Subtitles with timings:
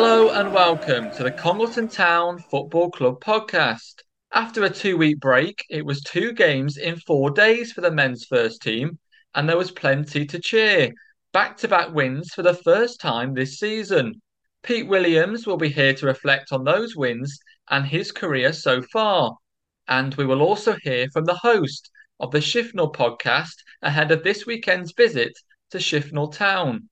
[0.00, 3.94] Hello and welcome to the Congleton Town Football Club podcast.
[4.32, 8.24] After a two week break, it was two games in four days for the men's
[8.24, 9.00] first team,
[9.34, 10.92] and there was plenty to cheer.
[11.32, 14.22] Back to back wins for the first time this season.
[14.62, 17.36] Pete Williams will be here to reflect on those wins
[17.68, 19.36] and his career so far.
[19.88, 21.90] And we will also hear from the host
[22.20, 25.32] of the Shifnal podcast ahead of this weekend's visit
[25.72, 26.88] to Shifnal Town.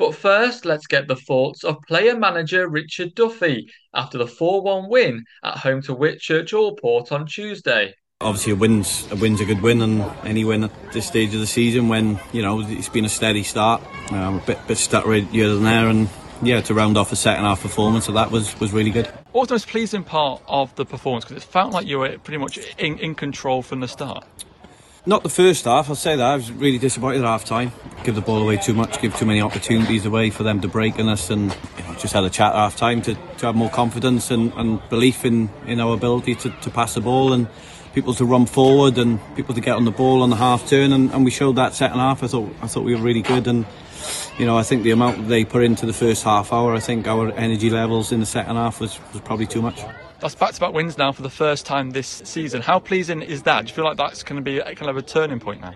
[0.00, 4.88] But first, let's get the thoughts of player manager Richard Duffy after the 4 1
[4.88, 7.92] win at home to Whitchurch Alport on Tuesday.
[8.22, 11.40] Obviously, a win's a win's a good win, and any win at this stage of
[11.40, 15.12] the season, when you know it's been a steady start, um, a bit bit stutter
[15.12, 16.08] here and there, and
[16.40, 19.06] yeah, to round off a second half performance of that was was really good.
[19.32, 21.26] What was the most pleasing part of the performance?
[21.26, 24.24] Because it felt like you were pretty much in, in control from the start.
[25.06, 26.24] Not the first half, I'll say that.
[26.24, 27.72] I was really disappointed at half time.
[28.04, 30.98] Give the ball away too much, give too many opportunities away for them to break
[30.98, 33.54] in us, and you know, just had a chat at half time to, to have
[33.54, 37.48] more confidence and, and belief in, in our ability to, to pass the ball and
[37.94, 40.92] people to run forward and people to get on the ball on the half turn,
[40.92, 42.22] and, and we showed that second half.
[42.22, 43.64] I thought I thought we were really good, and
[44.38, 47.08] you know I think the amount they put into the first half hour, I think
[47.08, 49.80] our energy levels in the second half was, was probably too much.
[50.20, 52.60] That's back-to-back wins now for the first time this season.
[52.60, 53.64] How pleasing is that?
[53.64, 55.74] Do you feel like that's going to be a, kind of a turning point now?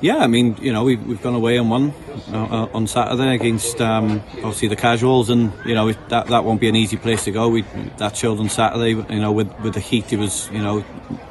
[0.00, 1.92] Yeah, I mean, you know, we've, we've gone away and won
[2.32, 6.70] uh, on Saturday against um, obviously the casuals, and you know that that won't be
[6.70, 7.50] an easy place to go.
[7.50, 7.66] We
[7.98, 8.92] that showed on Saturday.
[8.92, 10.82] You know, with with the heat, it was you know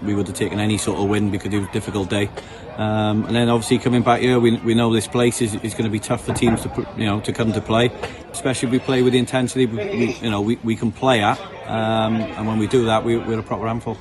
[0.03, 2.29] we would have taken any sort of win because it was a difficult day.
[2.79, 5.83] Um, and then obviously coming back here, we, we know this place is, is going
[5.83, 7.91] to be tough for teams to you know to come to play,
[8.31, 11.21] especially if we play with the intensity we, we you know we, we can play
[11.21, 11.37] at.
[11.67, 13.97] Um, and when we do that, we, we're a proper handful.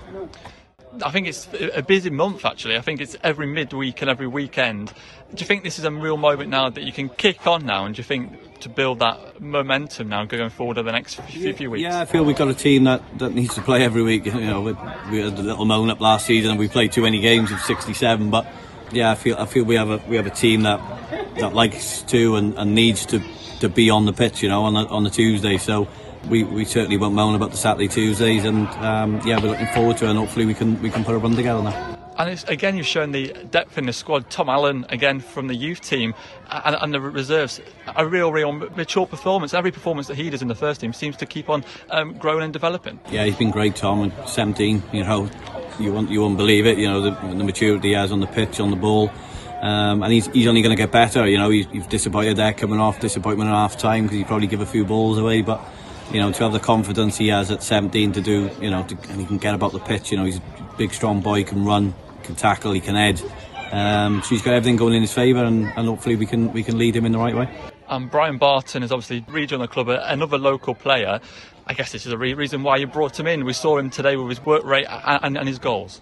[1.03, 2.77] I think it's a busy month actually.
[2.77, 4.93] I think it's every midweek and every weekend.
[5.35, 7.85] Do you think this is a real moment now that you can kick on now?
[7.85, 11.53] And do you think to build that momentum now going forward over the next few,
[11.53, 11.83] few weeks?
[11.83, 14.27] Yeah, I feel we've got a team that, that needs to play every week.
[14.27, 14.73] You know, we,
[15.11, 17.61] we had a little moan up last season and we played too many games of
[17.61, 18.47] 67, but
[18.93, 20.81] yeah, I feel I feel we have a we have a team that
[21.39, 23.23] that likes to and, and needs to
[23.61, 24.43] to be on the pitch.
[24.43, 25.59] You know, on the on the Tuesday.
[25.59, 25.89] So
[26.29, 29.97] we, we certainly won't moan about the Saturday Tuesdays, and um, yeah, we're looking forward
[29.99, 31.99] to it, and hopefully we can we can put a run together now.
[32.19, 34.29] And it's, again, you've shown the depth in the squad.
[34.29, 36.15] Tom Allen, again, from the youth team
[36.51, 37.61] and, and, the reserves,
[37.95, 39.55] a real, real mature performance.
[39.55, 42.43] Every performance that he does in the first team seems to keep on um, growing
[42.43, 42.99] and developing.
[43.09, 44.13] Yeah, he's been great, Tom.
[44.27, 45.31] 17, you know,
[45.79, 48.27] you won't, you won't believe it, you know, the, the maturity he has on the
[48.27, 49.11] pitch, on the ball.
[49.61, 51.27] Um, and he's, he's only going to get better.
[51.27, 54.47] You know, he's, he's disappointed there coming off, disappointment at half time because he probably
[54.47, 55.43] give a few balls away.
[55.43, 55.61] But
[56.13, 58.97] you know, to have the confidence he has at 17 to do, you know, to,
[59.11, 60.11] and he can get about the pitch.
[60.11, 60.43] You know, he's a
[60.79, 63.21] big, strong boy, can run, can tackle, he can head.
[63.73, 66.63] Um, so he's got everything going in his favour, and, and hopefully we can we
[66.63, 67.49] can lead him in the right way.
[67.89, 71.21] Um, Brian Barton is obviously regional club, another local player.
[71.69, 73.45] I guess this is a re- reason why you brought him in.
[73.45, 76.01] We saw him today with his work rate and, and, and, his goals.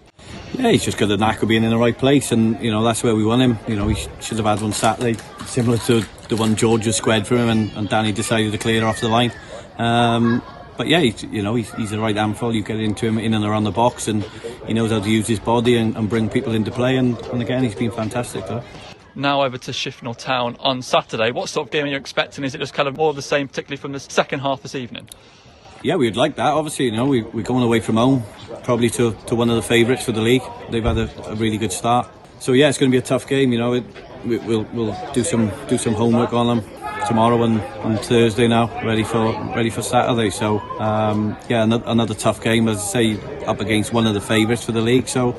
[0.53, 2.83] Yeah, he's just got the knack of being in the right place, and you know
[2.83, 3.59] that's where we want him.
[3.67, 7.27] You know, he should have had one Saturday, similar to the one George just squared
[7.27, 9.33] for him, and, and Danny decided to clear off the line.
[9.77, 10.41] Um,
[10.77, 12.55] but yeah, he's, you know, he's, he's the right handful.
[12.55, 14.23] You get into him in and around the box, and
[14.67, 16.95] he knows how to use his body and, and bring people into play.
[16.95, 18.45] And, and again, he's been fantastic.
[18.47, 18.63] Though.
[19.15, 21.31] Now over to Shifnal Town on Saturday.
[21.31, 22.43] What sort of game are you expecting?
[22.43, 24.75] Is it just kind of more of the same, particularly from the second half this
[24.75, 25.09] evening?
[25.83, 26.53] Yeah, we'd like that.
[26.53, 28.23] Obviously, you know, we, we're going away from home,
[28.63, 30.41] probably to, to one of the favourites for the league.
[30.71, 32.09] They've had a, a, really good start.
[32.39, 33.51] So yeah, it's going to be a tough game.
[33.51, 33.83] You know, it,
[34.25, 36.69] we, will we'll do some do some homework on them
[37.07, 40.29] tomorrow and, and Thursday now, ready for ready for Saturday.
[40.29, 44.21] So um, yeah, another, another tough game, as I say, up against one of the
[44.21, 45.07] favourites for the league.
[45.07, 45.37] So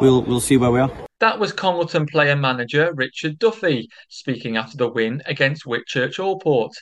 [0.00, 0.90] we'll we'll see where we are.
[1.20, 6.72] That was Congleton player manager Richard Duffy speaking after the win against Whitchurch Alport.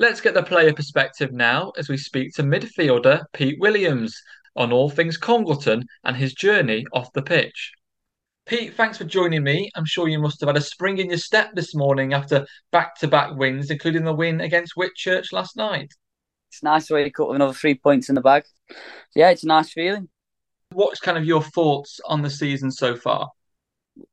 [0.00, 4.16] Let's get the player perspective now as we speak to midfielder Pete Williams
[4.54, 7.72] on all things Congleton and his journey off the pitch.
[8.46, 9.72] Pete, thanks for joining me.
[9.74, 12.96] I'm sure you must have had a spring in your step this morning after back
[13.00, 15.92] to back wins, including the win against Whitchurch last night.
[16.52, 18.44] It's nice way to wake up with another three points in the bag.
[19.16, 20.08] Yeah, it's a nice feeling.
[20.70, 23.30] What's kind of your thoughts on the season so far?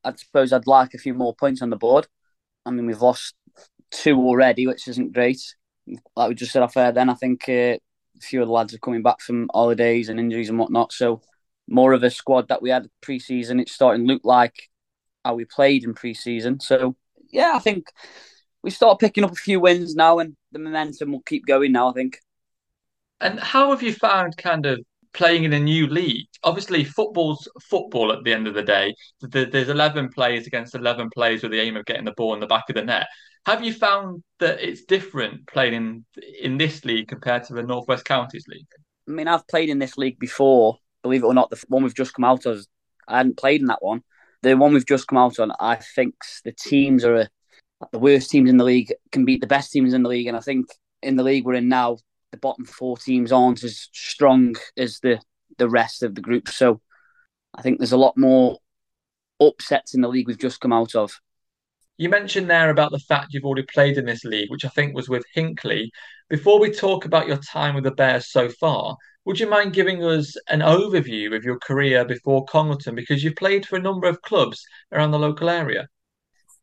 [0.04, 2.08] I suppose I'd like a few more points on the board.
[2.66, 3.36] I mean, we've lost
[3.92, 5.40] two already, which isn't great.
[6.16, 7.80] Like we just said off air, then I think uh, a
[8.22, 10.92] few of the lads are coming back from holidays and injuries and whatnot.
[10.92, 11.22] So
[11.68, 13.60] more of a squad that we had pre-season.
[13.60, 14.70] It's starting to look like
[15.24, 16.60] how we played in pre-season.
[16.60, 16.96] So
[17.32, 17.88] yeah, I think
[18.64, 21.90] we start picking up a few wins now, and the momentum will keep going now.
[21.90, 22.20] I think.
[23.22, 24.80] And how have you found kind of
[25.16, 26.28] playing in a new league.
[26.44, 28.94] Obviously, football's football at the end of the day.
[29.22, 32.48] There's 11 players against 11 players with the aim of getting the ball in the
[32.48, 33.08] back of the net.
[33.46, 36.06] Have you found that it's different playing in
[36.42, 38.68] in this league compared to the Northwest Counties League?
[39.08, 40.78] I mean, I've played in this league before.
[41.04, 42.66] Believe it or not, the one we've just come out of,
[43.08, 44.02] I hadn't played in that one.
[44.42, 47.30] The one we've just come out on, I think the teams are a,
[47.92, 50.36] the worst teams in the league can beat the best teams in the league, and
[50.36, 50.66] I think
[51.04, 51.98] in the league we're in now,
[52.32, 55.20] the bottom four teams aren't as strong as the
[55.58, 56.50] the rest of the group.
[56.50, 56.82] So
[57.54, 58.58] I think there's a lot more
[59.40, 61.20] upsets in the league we've just come out of.
[61.98, 64.96] You mentioned there about the fact you've already played in this league, which I think
[64.96, 65.92] was with Hinckley.
[66.30, 70.04] Before we talk about your time with the Bears so far, would you mind giving
[70.04, 72.96] us an overview of your career before Congleton?
[72.96, 75.88] Because you've played for a number of clubs around the local area.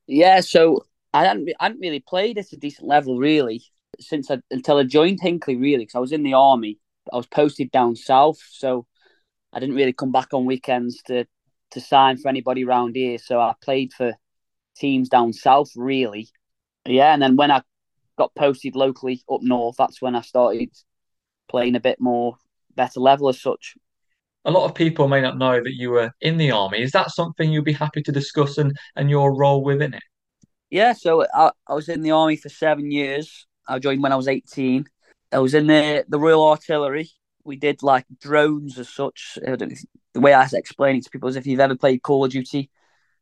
[0.07, 0.85] Yeah, so
[1.15, 3.63] I hadn't, I hadn't really played at a decent level, really
[4.01, 6.79] since I, until I joined Hinckley, really, because I was in the army.
[7.13, 8.87] I was posted down south, so
[9.53, 11.27] I didn't really come back on weekends to
[11.73, 13.19] to sign for anybody around here.
[13.19, 14.15] So I played for
[14.77, 16.29] teams down south, really.
[16.85, 17.63] Yeah, and then when I
[18.19, 20.71] got posted locally up north, that's when I started
[21.49, 22.37] playing a bit more
[22.75, 23.75] better level as such.
[24.45, 26.83] A lot of people may not know that you were in the army.
[26.83, 30.03] Is that something you'd be happy to discuss and, and your role within it?
[30.71, 33.47] Yeah, so I, I was in the army for seven years.
[33.69, 34.87] I joined when I was 18.
[35.31, 37.11] I was in the, the Royal Artillery.
[37.45, 39.39] We did like drones as such.
[39.45, 39.87] the
[40.21, 42.71] way I explain it to people is if you've ever played Call of Duty,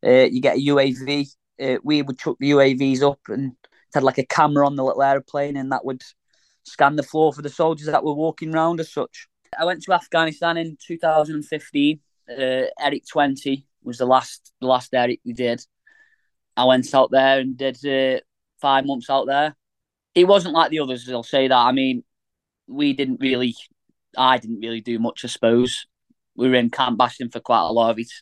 [0.05, 1.27] uh, you get a UAV.
[1.61, 3.53] Uh, we would chuck the UAVs up and
[3.95, 6.03] had like a camera on the little airplane and that would
[6.65, 9.27] scan the floor for the soldiers that were walking around as such.
[9.59, 12.01] I went to Afghanistan in 2015.
[12.31, 15.65] Uh, Eric 20 was the last the last Eric we did.
[16.57, 18.21] I went out there and did uh,
[18.61, 19.57] five months out there
[20.15, 21.09] it wasn't like the others.
[21.09, 21.57] I'll say that.
[21.57, 22.05] I mean,
[22.67, 23.55] we didn't really,
[24.17, 25.25] I didn't really do much.
[25.25, 25.87] I suppose
[26.35, 28.13] we were in Camp Bastion for quite a lot of it.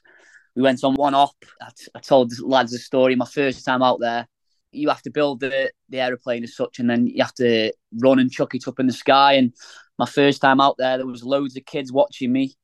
[0.59, 1.37] We went on one op.
[1.63, 3.15] I, t- I told lads a story.
[3.15, 4.27] My first time out there,
[4.73, 8.19] you have to build the the aeroplane as such, and then you have to run
[8.19, 9.35] and chuck it up in the sky.
[9.35, 9.55] And
[10.01, 12.57] my first time out there, there was loads of kids watching me,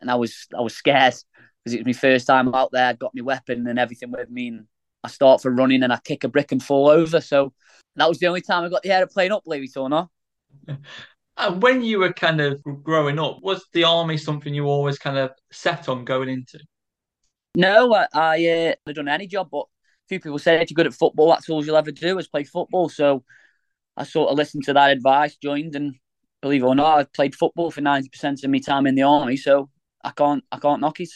[0.00, 1.16] and I was I was scared
[1.62, 2.86] because it was my first time out there.
[2.86, 4.64] I'd got my weapon and everything with me, and
[5.04, 7.20] I start for running and I kick a brick and fall over.
[7.20, 7.52] So
[7.96, 10.08] that was the only time I got the aeroplane up, believe it or not.
[11.40, 15.16] And when you were kind of growing up, was the army something you always kind
[15.16, 16.58] of set on going into?
[17.58, 20.76] No, I, I uh, I've done any job, but a few people say if you're
[20.76, 22.88] good at football, that's all you'll ever do is play football.
[22.88, 23.24] So
[23.96, 25.96] I sort of listened to that advice, joined, and
[26.40, 29.02] believe it or not, I played football for ninety percent of my time in the
[29.02, 29.36] army.
[29.36, 29.70] So
[30.04, 31.10] I can't, I can't knock it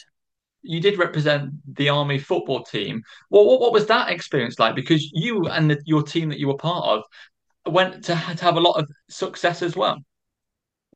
[0.63, 3.03] you did represent the army football team.
[3.29, 4.75] What what, what was that experience like?
[4.75, 8.55] Because you and the, your team that you were part of went to, to have
[8.55, 9.97] a lot of success as well.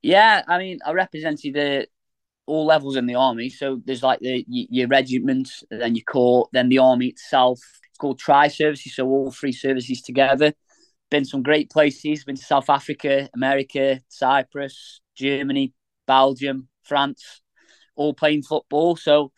[0.02, 1.88] Yeah, I mean, I represented the
[2.48, 3.50] all levels in the army.
[3.50, 7.60] So there's like the your regiment, then your corps, then the army itself.
[7.90, 10.54] It's called tri services, so all three services together.
[11.12, 12.24] Been some great places.
[12.24, 15.74] Been to South Africa, America, Cyprus, Germany,
[16.08, 17.42] Belgium, France,
[17.96, 18.96] all playing football.
[18.96, 19.32] So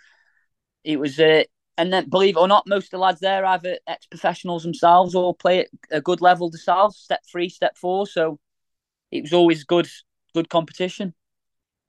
[0.84, 1.44] it was uh,
[1.78, 4.64] and then believe it or not, most of the lads there are either ex professionals
[4.64, 8.06] themselves or play at a good level themselves, step three, step four.
[8.06, 8.40] So
[9.12, 9.88] it was always good,
[10.34, 11.14] good competition.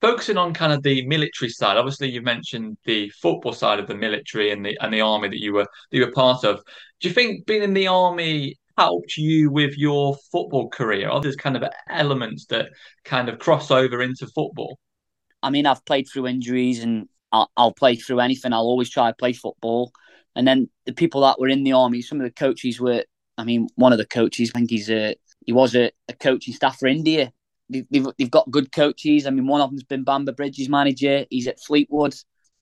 [0.01, 3.95] Focusing on kind of the military side, obviously you mentioned the football side of the
[3.95, 6.61] military and the and the army that you were that you were part of.
[6.99, 11.09] Do you think being in the army helped you with your football career?
[11.09, 12.69] Are there kind of elements that
[13.05, 14.79] kind of cross over into football?
[15.43, 18.53] I mean, I've played through injuries and I'll, I'll play through anything.
[18.53, 19.91] I'll always try to play football.
[20.35, 23.03] And then the people that were in the army, some of the coaches were.
[23.37, 26.53] I mean, one of the coaches, I think he's a he was a, a coaching
[26.53, 27.31] staff for India.
[27.71, 29.25] They've, they've, got good coaches.
[29.25, 31.25] I mean, one of them's been Bamber Bridge's manager.
[31.29, 32.13] He's at Fleetwood.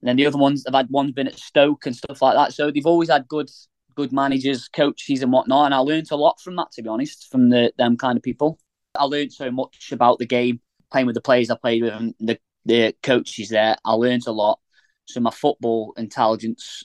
[0.01, 2.53] And then the other ones, they've had one's been at Stoke and stuff like that.
[2.53, 3.49] So they've always had good
[3.95, 5.65] good managers, coaches, and whatnot.
[5.65, 8.23] And I learned a lot from that, to be honest, from the them kind of
[8.23, 8.57] people.
[8.97, 10.61] I learned so much about the game,
[10.91, 13.75] playing with the players I played with, and the the coaches there.
[13.83, 14.59] I learned a lot.
[15.05, 16.83] So my football intelligence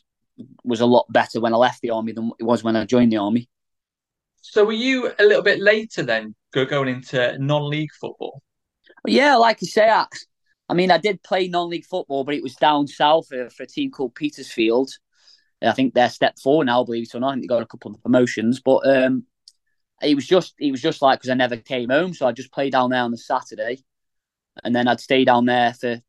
[0.65, 3.13] was a lot better when I left the army than it was when I joined
[3.13, 3.49] the army.
[4.47, 8.43] So were you a little bit later then going into non-league football?
[9.07, 10.07] Yeah, like you say, I,
[10.69, 13.67] I mean, I did play non-league football, but it was down south for, for a
[13.67, 14.91] team called Petersfield.
[15.63, 17.31] I think they're step four now, believe it or not.
[17.31, 19.25] I think they got a couple of promotions, but um,
[20.03, 22.53] it was just it was just like because I never came home, so I just
[22.53, 23.83] played down there on the Saturday,
[24.63, 26.03] and then I'd stay down there for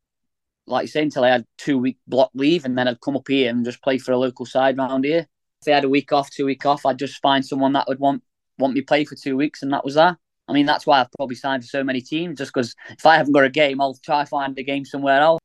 [0.67, 3.29] like you say until I had two week block leave, and then I'd come up
[3.29, 5.25] here and just play for a local side round here.
[5.61, 7.99] If I had a week off, two week off, I'd just find someone that would
[7.99, 8.23] want
[8.57, 10.17] want me play for two weeks, and that was that.
[10.47, 13.17] I mean, that's why I've probably signed for so many teams, just because if I
[13.17, 15.39] haven't got a game, I'll try find a game somewhere else.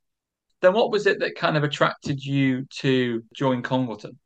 [0.60, 4.18] Then what was it that kind of attracted you to join Congleton?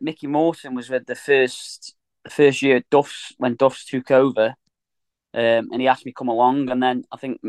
[0.00, 4.54] Mickey Morton was with the first the first year Duffs when Duffs took over,
[5.34, 6.70] um, and he asked me to come along.
[6.70, 7.40] And then I think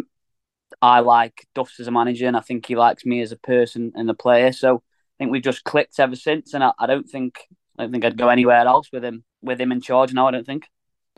[0.82, 3.92] I like Duffs as a manager, and I think he likes me as a person
[3.96, 4.52] and a player.
[4.52, 6.54] So I think we've just clicked ever since.
[6.54, 9.60] And I, I don't think I don't think I'd go anywhere else with him with
[9.60, 10.28] him in charge now.
[10.28, 10.68] I don't think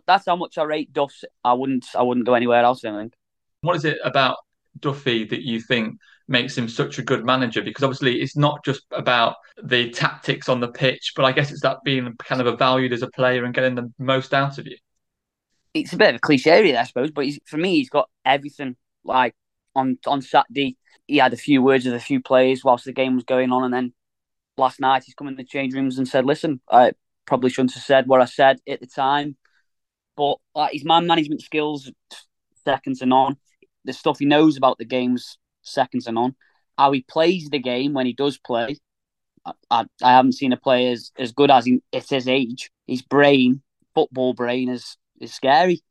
[0.06, 1.24] that's how much I rate Duffs.
[1.44, 2.84] I wouldn't I wouldn't go anywhere else.
[2.84, 3.14] I think.
[3.62, 4.38] What is it about
[4.80, 5.98] Duffy that you think
[6.28, 7.62] makes him such a good manager?
[7.62, 11.62] Because obviously it's not just about the tactics on the pitch, but I guess it's
[11.62, 14.78] that being kind of valued as a player and getting the most out of you.
[15.74, 18.76] It's a bit of a cliche, I suppose, but for me, he's got everything.
[19.04, 19.36] Like
[19.76, 23.16] on on Saturday, he had a few words with a few players whilst the game
[23.16, 23.94] was going on, and then
[24.58, 26.94] last night he's come in the change rooms and said, "Listen, I
[27.26, 29.38] probably shouldn't have said what I said at the time,
[30.16, 31.92] but like, his man management skills,
[32.66, 33.38] second to none.
[33.86, 36.36] The stuff he knows about the games, second to none.
[36.78, 38.78] How he plays the game when he does play,
[39.46, 42.70] I, I, I haven't seen a player as, as good as him at his age.
[42.88, 43.62] His brain,
[43.96, 45.82] football brain, is is scary.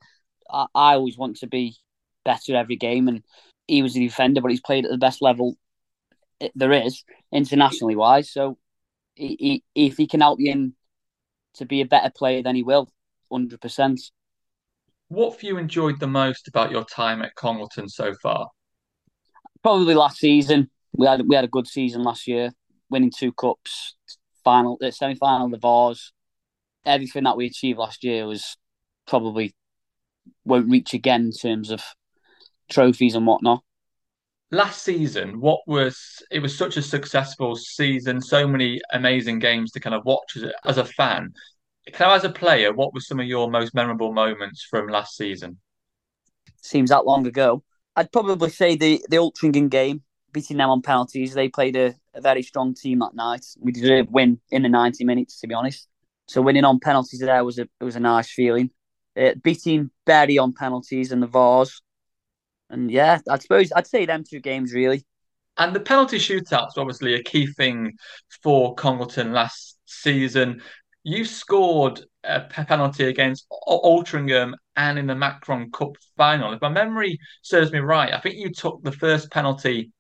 [0.51, 1.77] I, I always want to be
[2.25, 3.23] better every game, and
[3.67, 5.57] he was a defender, but he's played at the best level
[6.55, 8.31] there is internationally wise.
[8.31, 8.59] So
[9.15, 10.75] he, he, if he can help you in
[11.55, 12.91] to be a better player, then he will,
[13.31, 14.01] hundred percent.
[15.09, 18.49] What have you enjoyed the most about your time at Congleton so far?
[19.63, 20.69] Probably last season.
[20.93, 22.51] We had we had a good season last year,
[22.91, 23.97] winning two cups,
[24.45, 26.13] final, uh, semi final, the Vase.
[26.85, 28.57] Everything that we achieved last year was
[29.07, 29.55] probably
[30.45, 31.83] won't reach again in terms of
[32.71, 33.63] trophies and whatnot.
[34.53, 39.81] Last season, what was it was such a successful season, so many amazing games to
[39.81, 41.33] kind of watch as a, as a fan.
[41.93, 45.17] Kind of as a player, what were some of your most memorable moments from last
[45.17, 45.59] season?
[46.63, 47.65] Seems that long ago.
[47.97, 51.35] I'd probably say the the Altrincham game, beating them on penalties.
[51.35, 53.45] They played a, a very strong team that night.
[53.59, 55.89] We deserved win in the ninety minutes, to be honest.
[56.29, 58.71] So winning on penalties there was a was a nice feeling.
[59.17, 61.81] Uh, beating Bury on penalties and the Vase
[62.71, 65.05] and yeah, I suppose I'd say them two games really.
[65.59, 67.95] And the penalty shootouts were obviously a key thing
[68.43, 70.61] for Congleton last season.
[71.03, 76.53] You scored a penalty against Altrincham and in the Macron Cup final.
[76.53, 79.93] If my memory serves me right, I think you took the first penalty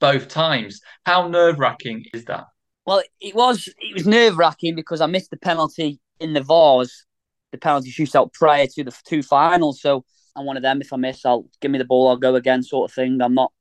[0.00, 0.80] both times.
[1.04, 2.44] How nerve wracking is that?
[2.86, 7.04] Well, it was it was nerve wracking because I missed the penalty in the Vase,
[7.50, 9.80] the penalty shootout prior to the two finals.
[9.80, 10.04] So
[10.36, 10.80] I'm one of them.
[10.80, 12.08] If I miss, I'll give me the ball.
[12.08, 13.20] I'll go again, sort of thing.
[13.20, 13.52] I'm not.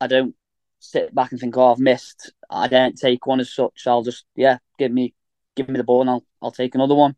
[0.00, 0.34] I don't
[0.80, 2.32] sit back and think, oh, I've missed.
[2.50, 3.86] I don't take one as such.
[3.86, 5.14] I'll just yeah, give me
[5.54, 7.14] give me the ball and I'll I'll take another one.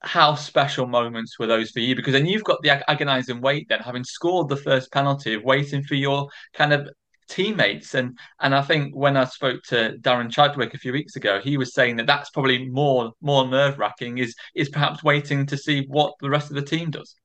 [0.00, 1.96] How special moments were those for you?
[1.96, 5.82] Because then you've got the agonising wait, then having scored the first penalty, of waiting
[5.82, 6.88] for your kind of
[7.28, 11.40] teammates and and I think when I spoke to Darren Chadwick a few weeks ago
[11.42, 15.56] he was saying that that's probably more more nerve wracking is is perhaps waiting to
[15.56, 17.16] see what the rest of the team does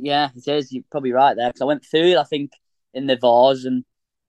[0.00, 0.72] yeah, it is.
[0.72, 2.52] You're probably right there because I went third, I think,
[2.94, 3.84] in the Vase, and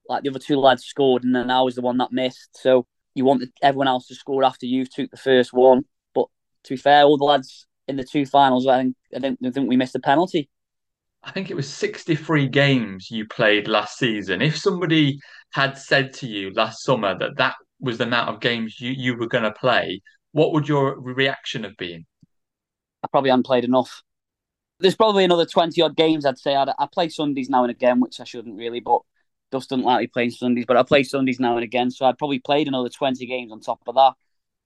[0.08, 2.50] like the other two lads scored, and then I was the one that missed.
[2.60, 5.84] So you wanted everyone else to score after you took the first one.
[6.14, 6.26] But
[6.64, 9.68] to be fair, all the lads in the two finals, I think I don't think
[9.68, 10.48] we missed a penalty.
[11.22, 14.40] I think it was 63 games you played last season.
[14.40, 15.20] If somebody
[15.52, 19.16] had said to you last summer that that was the amount of games you, you
[19.16, 20.00] were going to play,
[20.32, 22.06] what would your reaction have been?
[23.02, 24.02] I probably hadn't played enough
[24.80, 26.54] there's probably another 20 odd games I'd say.
[26.54, 29.02] I'd, I play Sundays now and again, which I shouldn't really, but
[29.50, 31.90] Duffs doesn't like me playing Sundays, but I play Sundays now and again.
[31.90, 34.12] So I'd probably played another 20 games on top of that.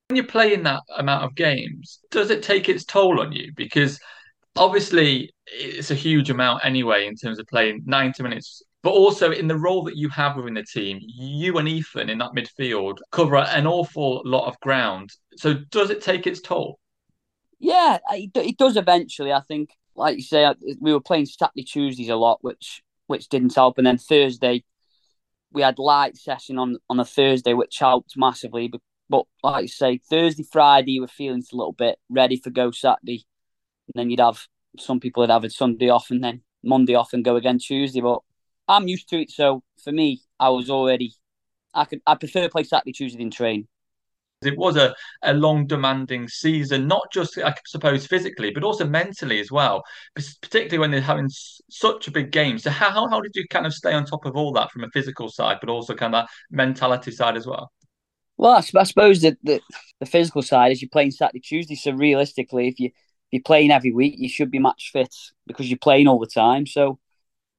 [0.09, 3.52] When you're playing that amount of games, does it take its toll on you?
[3.56, 3.99] Because
[4.56, 9.49] obviously it's a huge amount anyway in terms of playing 90 minutes but also in
[9.49, 13.37] the role that you have within the team, you and Ethan in that midfield cover
[13.37, 15.11] an awful lot of ground.
[15.37, 16.78] So does it take its toll?
[17.59, 19.33] Yeah, it does eventually.
[19.33, 23.54] I think like you say, we were playing Saturday Tuesdays a lot, which which didn't
[23.54, 23.78] help.
[23.78, 24.64] And then Thursday,
[25.52, 28.68] we had light session on on a Thursday, which helped massively.
[28.68, 32.50] But, but like you say, Thursday, Friday, you were feeling a little bit ready for
[32.50, 33.26] go Saturday.
[33.88, 34.46] And then you'd have
[34.78, 38.00] some people would have a Sunday off and then Monday off and go again Tuesday.
[38.00, 38.20] But
[38.66, 41.14] I'm used to it, so for me, I was already.
[41.74, 42.00] I could.
[42.06, 43.68] I prefer to play Saturday, Tuesday than train.
[44.46, 49.40] It was a, a long demanding season, not just, I suppose, physically, but also mentally
[49.40, 49.82] as well,
[50.14, 52.58] particularly when they're having such a big game.
[52.58, 54.90] So, how, how did you kind of stay on top of all that from a
[54.90, 57.72] physical side, but also kind of that mentality side as well?
[58.36, 59.60] Well, I, I suppose that the,
[60.00, 61.74] the physical side is you're playing Saturday, Tuesday.
[61.74, 62.90] So, realistically, if you
[63.34, 65.12] you're playing every week, you should be match fit
[65.48, 66.66] because you're playing all the time.
[66.66, 67.00] So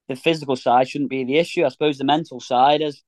[0.08, 1.66] the physical side shouldn't be the issue.
[1.66, 3.04] I suppose the mental side is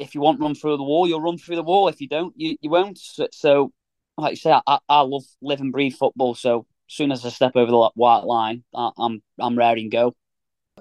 [0.00, 1.88] if you want run through the wall, you'll run through the wall.
[1.88, 2.98] If you don't, you, you won't.
[2.98, 3.72] So, so
[4.16, 6.34] like I say, I, I love live and breathe football.
[6.34, 10.16] So as soon as I step over the white line, I, I'm I'm to go.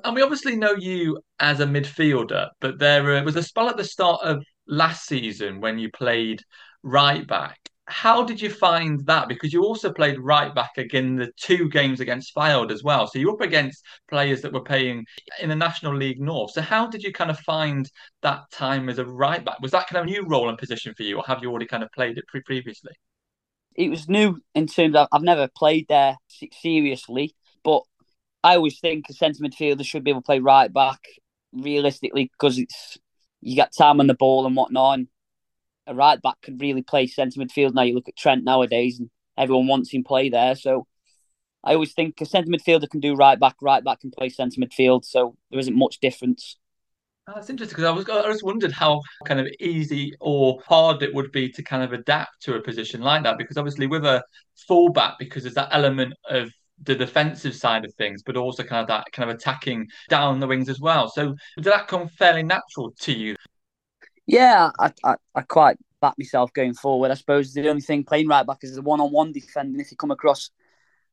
[0.03, 3.75] And we obviously know you as a midfielder, but there uh, was a spell at
[3.75, 6.41] the start of last season when you played
[6.83, 7.68] right back.
[7.89, 9.27] How did you find that?
[9.27, 13.07] Because you also played right back again the two games against Fylde as well.
[13.07, 15.05] So you're up against players that were playing
[15.41, 16.51] in the National League North.
[16.51, 17.89] So how did you kind of find
[18.21, 19.59] that time as a right back?
[19.59, 21.65] Was that kind of a new role and position for you, or have you already
[21.65, 22.93] kind of played it pre- previously?
[23.75, 26.17] It was new in terms of I've never played there
[26.61, 27.81] seriously, but
[28.43, 30.99] I always think a centre midfielder should be able to play right back
[31.51, 32.97] realistically because it's
[33.41, 34.99] you got time on the ball and whatnot.
[34.99, 35.07] And
[35.89, 37.73] a right back could really play centre midfield.
[37.73, 40.55] Now you look at Trent nowadays, and everyone wants him play there.
[40.55, 40.87] So
[41.63, 44.61] I always think a centre midfielder can do right back, right back can play centre
[44.61, 45.03] midfield.
[45.03, 46.57] So there isn't much difference.
[47.27, 51.03] Oh, that's interesting because I was I just wondered how kind of easy or hard
[51.03, 54.03] it would be to kind of adapt to a position like that because obviously with
[54.03, 54.23] a
[54.67, 56.49] fullback because there's that element of
[56.83, 60.47] the defensive side of things, but also kind of that kind of attacking down the
[60.47, 61.09] wings as well.
[61.09, 63.35] So did that come fairly natural to you?
[64.29, 67.09] Yeah, I, I, I quite back myself going forward.
[67.09, 69.81] I suppose the only thing playing right back is the one on one defending.
[69.81, 70.51] If you come across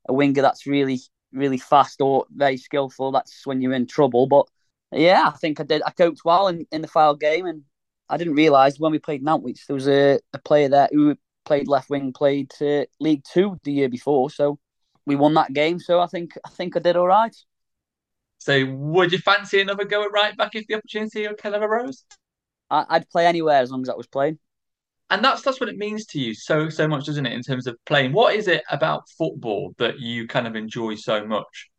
[0.06, 1.00] a winger that's really,
[1.32, 4.26] really fast or very skillful, that's when you're in trouble.
[4.26, 4.46] But
[4.92, 5.80] yeah, I think I did.
[5.87, 7.62] I coped well in, in the final game, and
[8.11, 11.68] I didn't realise when we played Nantwich there was a, a player there who played
[11.68, 14.28] left wing, played uh, League Two the year before.
[14.28, 14.58] So
[15.06, 15.80] we won that game.
[15.80, 17.35] So I think I think I did all right.
[18.37, 22.04] So would you fancy another go at right back if the opportunity kind of arose?
[22.70, 24.38] I, would play anywhere as long as I was playing.
[25.08, 27.32] And that's that's what it means to you so so much, doesn't it?
[27.32, 31.25] In terms of playing, what is it about football that you kind of enjoy so
[31.25, 31.70] much?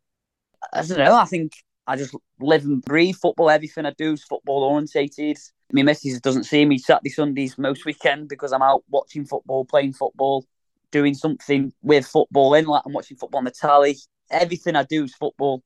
[0.72, 1.14] I don't know.
[1.14, 1.52] I think
[1.86, 3.50] I just live and breathe football.
[3.50, 5.36] Everything I do is football orientated.
[5.72, 9.92] My missus doesn't see me Saturday, Sundays, most weekend because I'm out watching football, playing
[9.92, 10.46] football
[10.90, 13.96] doing something with football in, like I'm watching football on the tally.
[14.30, 15.62] Everything I do is football.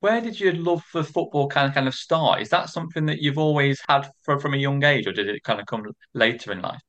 [0.00, 2.40] Where did your love for football kind of kind of start?
[2.40, 5.42] Is that something that you've always had from, from a young age, or did it
[5.42, 5.84] kind of come
[6.14, 6.80] later in life?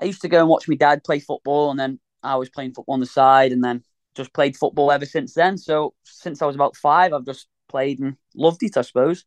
[0.00, 2.74] I used to go and watch my dad play football, and then I was playing
[2.74, 3.82] football on the side, and then
[4.14, 5.56] just played football ever since then.
[5.56, 9.24] So since I was about five, I've just played and loved it, I suppose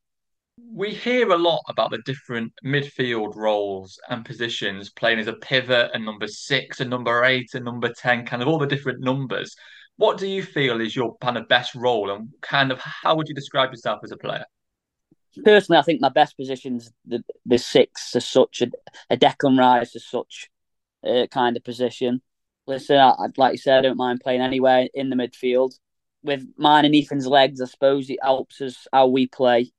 [0.57, 5.91] we hear a lot about the different midfield roles and positions playing as a pivot
[5.93, 9.55] and number six and number eight and number 10, kind of all the different numbers.
[9.97, 13.29] What do you feel is your kind of best role and kind of how would
[13.29, 14.45] you describe yourself as a player?
[15.43, 18.67] Personally, I think my best position's the, the six as such, a,
[19.09, 20.49] a Declan Rice as such
[21.05, 22.21] uh, kind of position.
[22.67, 25.73] Listen, I, like you said, I don't mind playing anywhere in the midfield.
[26.23, 29.71] With mine and Ethan's legs, I suppose it helps us how we play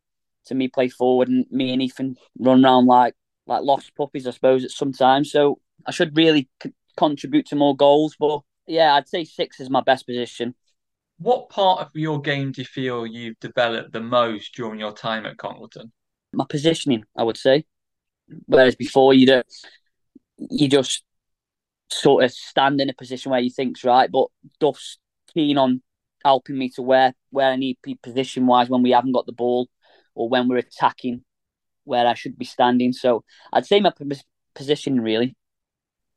[0.47, 3.15] to me play forward and me and Ethan run around like
[3.49, 5.25] like lost puppies, I suppose, at some time.
[5.25, 8.17] So I should really c- contribute to more goals.
[8.19, 10.55] But yeah, I'd say six is my best position.
[11.19, 15.25] What part of your game do you feel you've developed the most during your time
[15.25, 15.93] at Congleton?
[16.33, 17.65] My positioning, I would say.
[18.47, 19.47] Whereas before, you don't,
[20.37, 21.05] you just
[21.91, 24.11] sort of stand in a position where you think's right.
[24.11, 24.27] But
[24.61, 24.99] Duff's
[25.33, 25.83] keen on
[26.25, 29.27] helping me to where where I need to be position wise when we haven't got
[29.27, 29.69] the ball
[30.15, 31.25] or when we're attacking
[31.85, 32.93] where I should be standing.
[32.93, 33.93] So I'd say my
[34.55, 35.37] position really.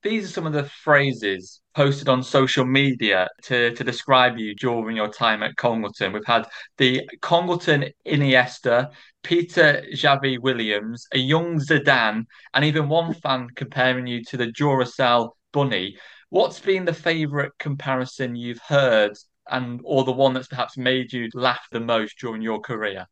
[0.01, 4.95] These are some of the phrases posted on social media to, to describe you during
[4.95, 6.13] your time at Congleton.
[6.13, 8.91] We've had the Congleton Iniesta,
[9.23, 15.31] Peter Xavi Williams, a young Zidane, and even one fan comparing you to the Duracell
[15.51, 15.97] bunny.
[16.29, 19.17] What's been the favourite comparison you've heard
[19.49, 23.05] and or the one that's perhaps made you laugh the most during your career?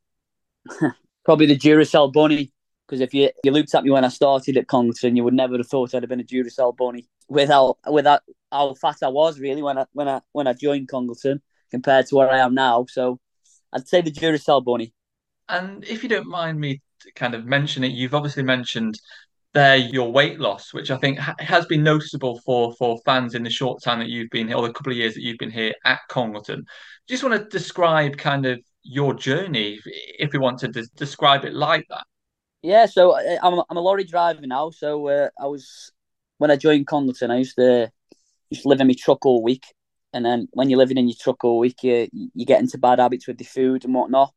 [1.26, 2.54] Probably the Duracell bunny.
[2.88, 5.58] Because if you, you looked at me when I started at Congleton, you would never
[5.58, 7.08] have thought I'd have been a Duracell bunny.
[7.28, 8.22] Without without
[8.52, 12.16] how fat I was really when I when I when I joined Congleton compared to
[12.16, 12.86] where I am now.
[12.90, 13.20] So
[13.74, 14.94] I'd say the Duracell bunny.
[15.50, 16.82] And if you don't mind me
[17.16, 19.00] kind of mentioning you've obviously mentioned
[19.54, 23.44] there your weight loss, which I think ha- has been noticeable for for fans in
[23.44, 25.52] the short time that you've been here, or the couple of years that you've been
[25.52, 26.64] here at Congleton.
[27.10, 31.54] Just want to describe kind of your journey, if we want to de- describe it
[31.54, 32.06] like that.
[32.68, 34.72] Yeah, so uh, I'm I'm a lorry driver now.
[34.72, 35.94] So uh, I was
[36.38, 37.90] when I joined Congleton, I used to
[38.54, 39.64] to live in my truck all week,
[40.14, 43.00] and then when you're living in your truck all week, you you get into bad
[43.00, 44.34] habits with the food and whatnot,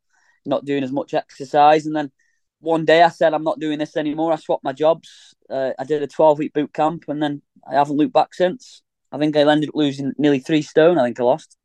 [0.47, 2.13] not doing as much exercise, and then
[2.61, 4.33] one day I said I'm not doing this anymore.
[4.33, 5.35] I swapped my jobs.
[5.51, 8.83] Uh, I did a 12 week boot camp, and then I haven't looked back since.
[9.11, 10.99] I think I ended up losing nearly three stone.
[10.99, 11.57] I think I lost.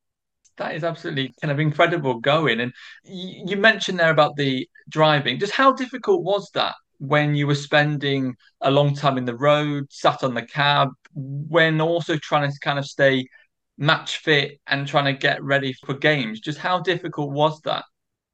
[0.58, 2.62] That is absolutely kind of incredible going.
[2.62, 5.40] And you mentioned there about the driving.
[5.40, 9.86] Just how difficult was that when you were spending a long time in the road,
[9.92, 13.28] sat on the cab, when also trying to kind of stay
[13.78, 16.40] match fit and trying to get ready for games?
[16.40, 17.84] Just how difficult was that?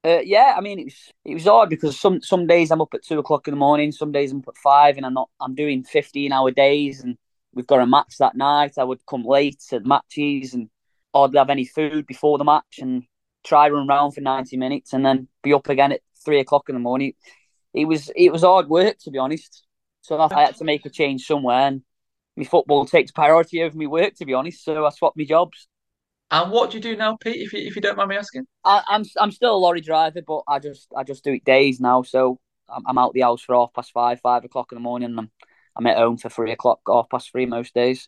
[0.03, 2.93] Uh, yeah, I mean it was it was hard because some some days I'm up
[2.93, 5.29] at two o'clock in the morning, some days I'm up at five, and I'm not
[5.39, 7.17] I'm doing fifteen hour days, and
[7.53, 8.73] we've got a match that night.
[8.79, 10.69] I would come late to matches and
[11.13, 13.03] hardly have any food before the match, and
[13.43, 16.75] try run around for ninety minutes, and then be up again at three o'clock in
[16.75, 17.13] the morning.
[17.73, 19.63] It was it was hard work to be honest.
[20.01, 21.81] So I had to make a change somewhere, and
[22.35, 24.63] my football takes priority over my work to be honest.
[24.63, 25.67] So I swapped my jobs.
[26.31, 27.41] And what do you do now, Pete?
[27.41, 29.81] If you, if you don't mind me asking, I, am I'm, I'm still a lorry
[29.81, 32.03] driver, but I just I just do it days now.
[32.03, 35.09] So I'm, I'm out the house for half past five, five o'clock in the morning,
[35.09, 35.31] and I'm
[35.75, 38.07] I'm at home for three o'clock, half past three most days.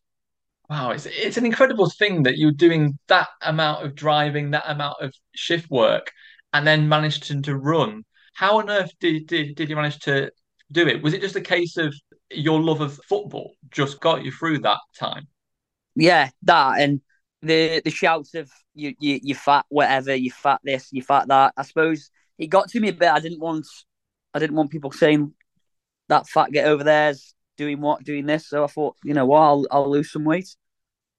[0.70, 4.96] Wow, it's it's an incredible thing that you're doing that amount of driving, that amount
[5.02, 6.12] of shift work,
[6.54, 8.04] and then managed to, to run.
[8.36, 10.32] How on earth did, did did you manage to
[10.72, 11.04] do it?
[11.04, 11.94] Was it just a case of
[12.32, 15.28] your love of football just got you through that time?
[15.96, 17.02] Yeah, that and
[17.42, 21.54] the the shouts of you you you fat whatever you fat this you fat that.
[21.58, 23.10] I suppose it got to me a bit.
[23.12, 23.68] I didn't want
[24.34, 25.34] I didn't want people saying
[26.10, 28.50] that fat get over there's doing what doing this.
[28.50, 30.56] So I thought you know what I'll I'll lose some weight.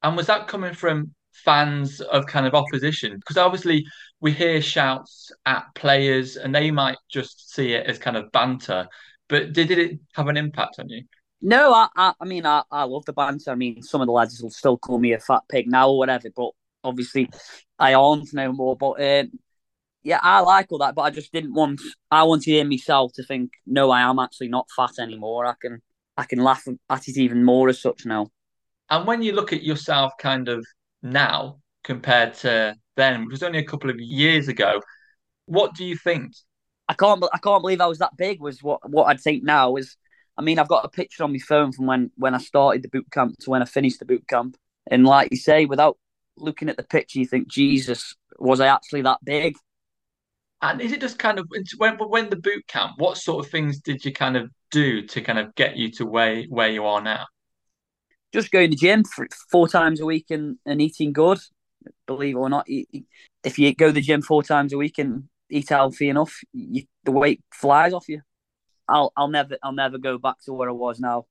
[0.03, 3.17] And was that coming from fans of kind of opposition?
[3.17, 3.85] Because obviously
[4.21, 8.87] we hear shouts at players and they might just see it as kind of banter.
[9.29, 11.05] But did, did it have an impact on you?
[11.41, 13.51] No, I, I, I mean, I, I love the banter.
[13.51, 15.99] I mean, some of the lads will still call me a fat pig now or
[15.99, 16.51] whatever, but
[16.83, 17.31] obviously
[17.79, 18.77] I aren't no more.
[18.77, 19.31] But um,
[20.03, 21.81] yeah, I like all that, but I just didn't want.
[22.11, 25.47] I wanted in myself to think, no, I am actually not fat anymore.
[25.47, 25.83] I can,
[26.17, 28.29] I can laugh at it even more as such now.
[28.91, 30.65] And when you look at yourself, kind of
[31.03, 34.81] now compared to then, which was only a couple of years ago,
[35.47, 36.33] what do you think?
[36.89, 38.41] I can't, I can't believe I was that big.
[38.41, 39.97] Was what what I'd think now is
[40.37, 42.89] I mean, I've got a picture on my phone from when when I started the
[42.89, 44.57] boot camp to when I finished the boot camp,
[44.91, 45.97] and like you say, without
[46.37, 49.57] looking at the picture, you think, Jesus, was I actually that big?
[50.61, 51.49] And is it just kind of
[51.79, 52.95] when when the boot camp?
[52.97, 56.05] What sort of things did you kind of do to kind of get you to
[56.05, 57.27] where where you are now?
[58.33, 59.05] Just going to gym
[59.51, 61.39] four times a week and, and eating good.
[62.07, 65.25] Believe it or not, if you go to the gym four times a week and
[65.51, 68.21] eat healthy enough, you, the weight flies off you.
[68.89, 71.27] I'll I'll never I'll never go back to where I was now.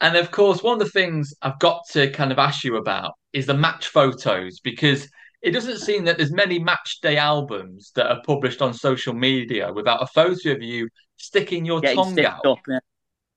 [0.00, 3.14] And of course, one of the things I've got to kind of ask you about
[3.32, 5.08] is the match photos because
[5.46, 9.72] it doesn't seem that there's many match day albums that are published on social media
[9.72, 12.44] without a photo of you sticking your Getting tongue out.
[12.44, 12.80] Up, yeah.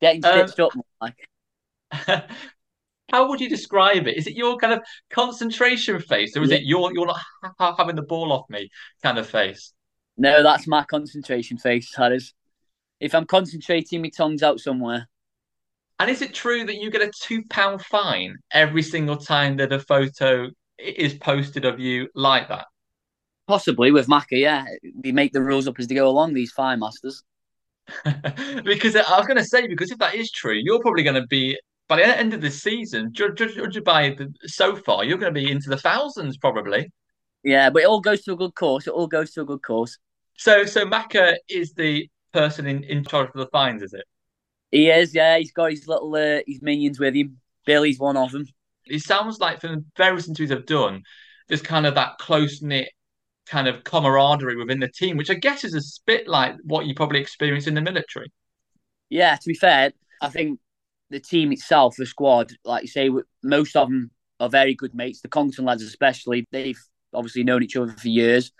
[0.01, 1.13] Getting um, stitched um, up,
[1.91, 2.25] like.
[3.11, 4.17] How would you describe it?
[4.17, 4.79] Is it your kind of
[5.11, 6.57] concentration face, or is yeah.
[6.57, 7.05] it your you're
[7.59, 8.71] not having the ball off me
[9.03, 9.71] kind of face?
[10.17, 11.93] No, that's my concentration face.
[11.95, 12.33] That is
[12.99, 15.07] if I'm concentrating, my tongue's out somewhere.
[15.99, 19.71] And is it true that you get a two pound fine every single time that
[19.71, 22.65] a photo is posted of you like that?
[23.47, 24.65] Possibly with Macca, yeah.
[25.03, 27.23] They make the rules up as they go along, these fine masters.
[28.63, 31.27] because I was going to say, because if that is true, you're probably going to
[31.27, 35.39] be, by the end of the season, judged by the, so far, you're going to
[35.39, 36.91] be into the thousands probably.
[37.43, 38.87] Yeah, but it all goes to a good course.
[38.87, 39.97] It all goes to a good course.
[40.37, 44.05] So, so Macca is the person in, in charge of the fines, is it?
[44.71, 45.37] He is, yeah.
[45.37, 47.39] He's got his little uh, his minions with him.
[47.65, 48.45] Billy's one of them.
[48.85, 51.03] It sounds like from the various interviews I've done,
[51.47, 52.89] there's kind of that close knit
[53.47, 56.93] kind of camaraderie within the team, which I guess is a bit like what you
[56.93, 58.31] probably experience in the military.
[59.09, 60.59] Yeah, to be fair, I think
[61.09, 63.09] the team itself, the squad, like you say,
[63.43, 65.21] most of them are very good mates.
[65.21, 66.79] The Congleton lads, especially, they've
[67.13, 68.51] obviously known each other for years,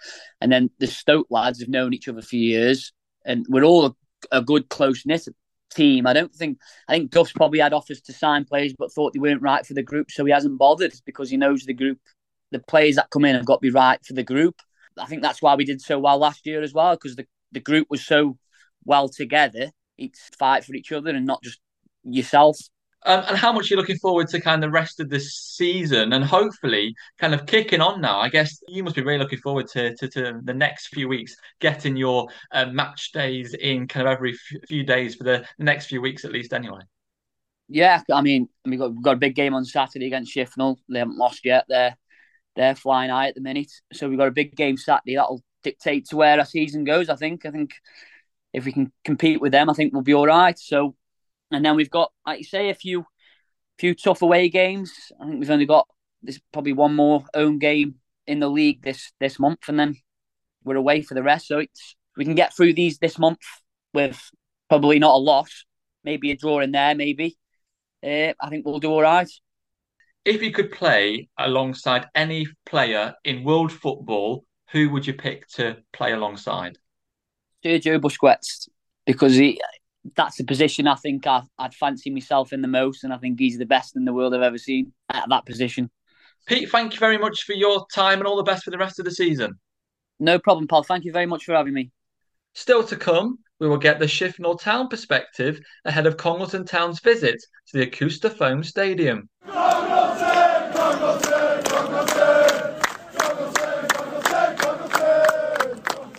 [0.42, 2.92] and then the Stoke lads have known each other for years
[3.26, 3.96] and we're all a,
[4.32, 5.28] a good close knit
[5.70, 6.08] team.
[6.08, 9.20] I don't think I think Duff's probably had offers to sign players, but thought they
[9.20, 12.00] weren't right for the group, so he hasn't bothered because he knows the group,
[12.52, 14.62] the players that come in have got to be right for the group.
[14.98, 17.60] I think that's why we did so well last year as well because the the
[17.60, 18.38] group was so
[18.86, 19.72] well together.
[19.98, 21.60] It's fight for each other and not just
[22.04, 22.58] yourself.
[23.06, 26.12] Um, and how much you're looking forward to kind of the rest of the season
[26.12, 28.20] and hopefully kind of kicking on now?
[28.20, 31.34] I guess you must be really looking forward to, to, to the next few weeks,
[31.62, 35.86] getting your uh, match days in kind of every f- few days for the next
[35.86, 36.82] few weeks at least, anyway.
[37.70, 40.78] Yeah, I mean, we've got, we've got a big game on Saturday against Shifnal.
[40.90, 41.66] They haven't lost yet.
[41.70, 41.96] They're,
[42.56, 43.72] they're flying high at the minute.
[43.94, 45.16] So we've got a big game Saturday.
[45.16, 47.46] That'll dictate to where our season goes, I think.
[47.46, 47.76] I think
[48.54, 50.58] if we can compete with them, I think we'll be all right.
[50.58, 50.96] So
[51.52, 53.06] and then we've got, like you say, a few
[53.78, 54.92] few tough away games.
[55.20, 55.88] I think we've only got
[56.22, 57.96] this probably one more own game
[58.28, 59.96] in the league this this month, and then
[60.64, 61.48] we're away for the rest.
[61.48, 63.40] So it's we can get through these this month
[63.94, 64.22] with
[64.68, 65.66] probably not a loss,
[66.04, 67.38] maybe a draw in there, maybe.
[68.04, 69.30] Uh, I think we'll do all right.
[70.26, 75.78] If you could play alongside any player in world football, who would you pick to
[75.92, 76.78] play alongside?
[77.66, 78.70] Sergio Busquets,
[79.06, 79.60] because he,
[80.16, 83.40] that's the position I think I, would fancy myself in the most, and I think
[83.40, 85.90] he's the best in the world I've ever seen at that position.
[86.46, 89.00] Pete, thank you very much for your time and all the best for the rest
[89.00, 89.60] of the season.
[90.20, 90.84] No problem, Paul.
[90.84, 91.92] Thank you very much for having me.
[92.54, 97.38] Still to come, we will get the Shifnal Town perspective ahead of Congleton Town's visit
[97.68, 99.30] to the Acoustafoam Stadium.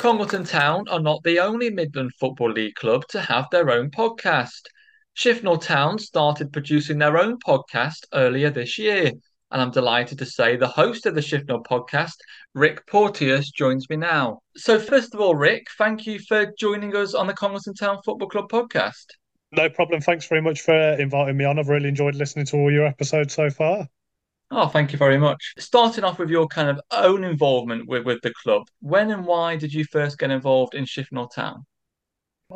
[0.01, 4.63] Congleton Town are not the only Midland Football League club to have their own podcast.
[5.15, 9.13] Shifnal Town started producing their own podcast earlier this year,
[9.51, 12.15] and I'm delighted to say the host of the Shifnal podcast,
[12.55, 14.41] Ric Porteous, joins me now.
[14.57, 18.31] So, first of all, Ric, thank you for joining us on the Congleton Town Football
[18.31, 19.05] Club podcast.
[19.53, 20.01] No problem.
[20.01, 21.59] Thanks very much for inviting me on.
[21.59, 23.87] I've really enjoyed listening to all your episodes so far.
[24.53, 25.55] Oh, thank you very much.
[25.59, 29.57] Starting off with your kind of own involvement with, with the club, when and why
[29.57, 31.65] did you first get involved in Shifnal Town?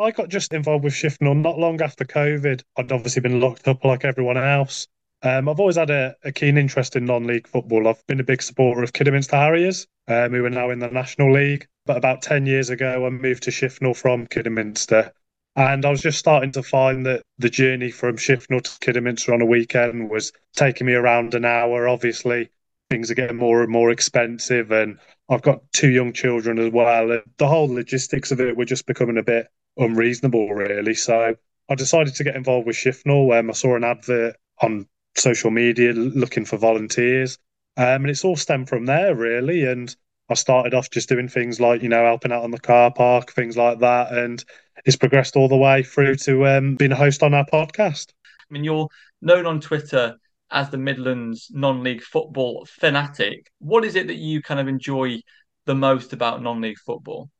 [0.00, 2.62] I got just involved with Shifnal not long after COVID.
[2.76, 4.88] I'd obviously been locked up like everyone else.
[5.22, 7.87] Um, I've always had a, a, keen interest in non-league football.
[7.87, 11.33] I've been a big supporter of Kidderminster Harriers, um, who are now in the National
[11.33, 11.66] League.
[11.87, 15.12] But about 10 years ago, I moved to Shifnal from Kidderminster.
[15.56, 19.40] And I was just starting to find that the journey from Shifnal to Kidderminster on
[19.40, 21.86] a weekend was taking me around an hour.
[21.86, 22.50] Obviously,
[22.90, 27.20] things are getting more and more expensive, and I've got two young children as well.
[27.38, 30.94] The whole logistics of it were just becoming a bit unreasonable, really.
[30.94, 31.36] So
[31.68, 33.38] I decided to get involved with Shifnal.
[33.38, 37.38] Um, I saw an advert on social media looking for volunteers,
[37.76, 39.64] um, and it's all stemmed from there, really.
[39.64, 39.94] And
[40.30, 43.32] I started off just doing things like, you know, helping out on the car park,
[43.32, 44.12] things like that.
[44.12, 44.42] And
[44.84, 48.12] it's progressed all the way through to um, being a host on our podcast.
[48.26, 48.88] I mean, you're
[49.20, 50.16] known on Twitter
[50.50, 53.50] as the Midlands non league football fanatic.
[53.58, 55.20] What is it that you kind of enjoy
[55.66, 57.30] the most about non league football?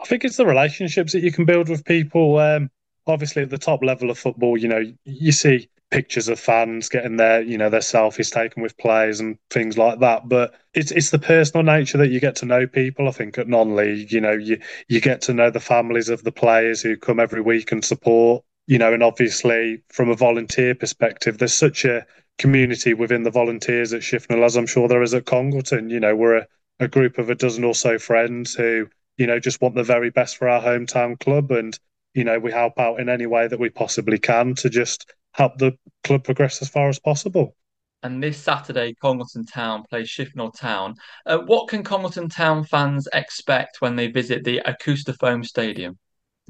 [0.00, 2.38] I think it's the relationships that you can build with people.
[2.38, 2.70] Um,
[3.06, 7.18] obviously, at the top level of football, you know, you see pictures of fans getting
[7.18, 11.10] their you know their selfies taken with players and things like that but it's it's
[11.10, 14.32] the personal nature that you get to know people i think at non-league you know
[14.32, 17.84] you you get to know the families of the players who come every week and
[17.84, 22.04] support you know and obviously from a volunteer perspective there's such a
[22.38, 26.16] community within the volunteers at Shifnal as i'm sure there is at congleton you know
[26.16, 26.46] we're a,
[26.80, 30.10] a group of a dozen or so friends who you know just want the very
[30.10, 31.78] best for our hometown club and
[32.14, 35.58] you know we help out in any way that we possibly can to just help
[35.58, 37.56] the club progress as far as possible.
[38.02, 40.94] And this Saturday, Congleton Town plays Shifnal Town.
[41.24, 45.98] Uh, what can Congleton Town fans expect when they visit the Acoustafoam Stadium?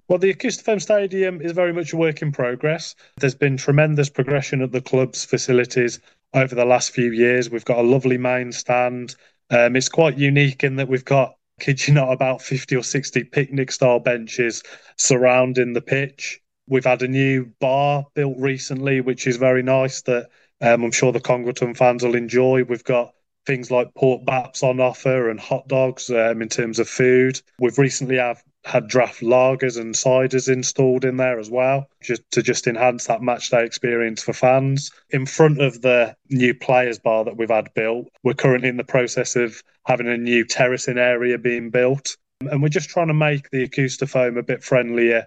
[0.09, 2.94] Well, the Acoustafoam Stadium is very much a work in progress.
[3.18, 6.01] There's been tremendous progression at the club's facilities
[6.35, 7.49] over the last few years.
[7.49, 9.14] We've got a lovely main stand.
[9.51, 13.25] Um, it's quite unique in that we've got, kid you not, about 50 or 60
[13.25, 14.62] picnic style benches
[14.97, 16.40] surrounding the pitch.
[16.66, 21.12] We've had a new bar built recently, which is very nice that um, I'm sure
[21.12, 22.64] the Congleton fans will enjoy.
[22.64, 23.12] We've got
[23.46, 27.40] things like pork baps on offer and hot dogs um, in terms of food.
[27.59, 32.42] We've recently have had draft lagers and ciders installed in there as well, just to
[32.42, 34.90] just enhance that match day experience for fans.
[35.11, 38.85] In front of the new players bar that we've had built, we're currently in the
[38.85, 42.16] process of having a new terracing area being built.
[42.40, 45.27] And we're just trying to make the Acoustafoam a bit friendlier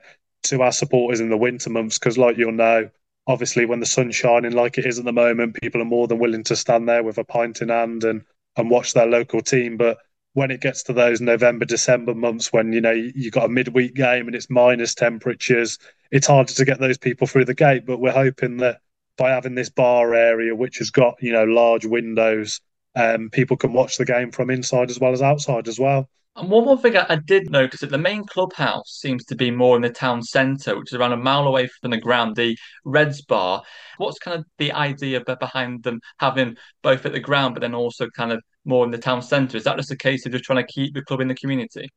[0.50, 2.90] to our supporters in the winter months because, like you'll know,
[3.28, 6.20] obviously when the sun's shining like it is at the moment, people are more than
[6.20, 8.24] willing to stand there with a pint in hand and
[8.56, 9.78] and watch their local team.
[9.78, 10.00] But
[10.34, 13.94] when it gets to those November, December months when you know you've got a midweek
[13.94, 15.78] game and it's minus temperatures,
[16.12, 17.86] it's harder to get those people through the gate.
[17.86, 18.82] But we're hoping that
[19.18, 22.62] by having this bar area, which has got you know large windows,
[22.96, 26.10] um, people can watch the game from inside as well as outside as well.
[26.38, 29.50] And one more thing I, I, did notice that the main clubhouse seems to be
[29.50, 32.56] more in the town centre, which is around a mile away from the ground, the
[32.86, 33.64] Reds Bar.
[33.98, 38.08] What's kind of the idea behind them having both at the ground, but then also
[38.12, 39.58] kind of more in the town centre?
[39.58, 41.90] Is that just a case of just trying to keep the club in the community?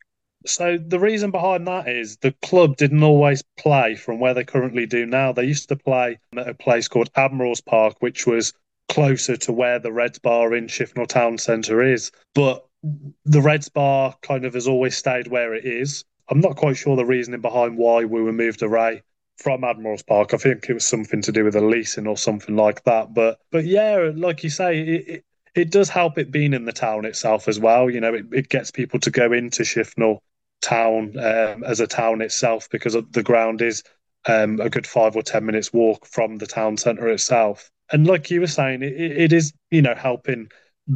[0.46, 4.86] So the reason behind that is the club didn't always play from where they currently
[4.86, 5.32] do now.
[5.32, 8.54] They used to play at a place called Admiral's Park, which was
[8.88, 12.10] closer to where the Reds Bar in Shifnal Town Centre is.
[12.34, 16.04] But the Reds bar kind of has always stayed where it is.
[16.28, 19.02] I'm not quite sure the reasoning behind why we were moved away
[19.36, 20.32] from Admirals Park.
[20.34, 23.12] I think it was something to do with the leasing or something like that.
[23.14, 26.72] But but yeah, like you say, it, it, it does help it being in the
[26.72, 27.90] town itself as well.
[27.90, 30.20] You know, it, it gets people to go into Shifnal
[30.62, 33.82] town um, as a town itself because the ground is
[34.28, 37.70] um, a good five or ten minutes walk from the town centre itself.
[37.92, 40.48] And like you were saying, it, it is you know helping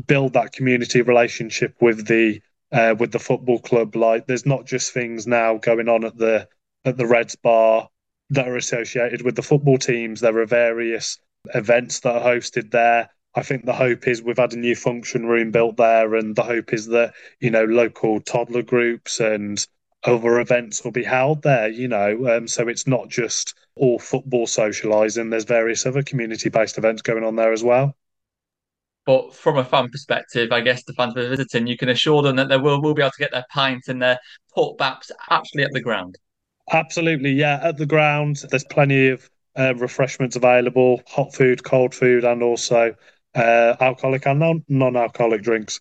[0.07, 2.41] build that community relationship with the
[2.73, 3.95] uh, with the football club.
[3.97, 6.49] Like there's not just things now going on at the
[6.85, 7.89] at the Reds bar
[8.31, 10.21] that are associated with the football teams.
[10.21, 11.19] There are various
[11.55, 13.11] events that are hosted there.
[13.37, 16.43] I think the hope is we've had a new function room built there, and the
[16.43, 19.65] hope is that you know local toddler groups and
[20.05, 21.69] other events will be held there.
[21.69, 25.31] You know, um, so it's not just all football socialising.
[25.31, 27.97] There's various other community-based events going on there as well.
[29.07, 32.23] But from a fan perspective, I guess the fans who are visiting, you can assure
[32.23, 34.19] them that they will, will be able to get their pints and their
[34.57, 36.17] putbacks actually at the ground.
[36.73, 37.61] Absolutely, yeah.
[37.63, 42.95] At the ground, there's plenty of uh, refreshments available hot food, cold food, and also
[43.35, 45.81] uh, alcoholic and non alcoholic drinks.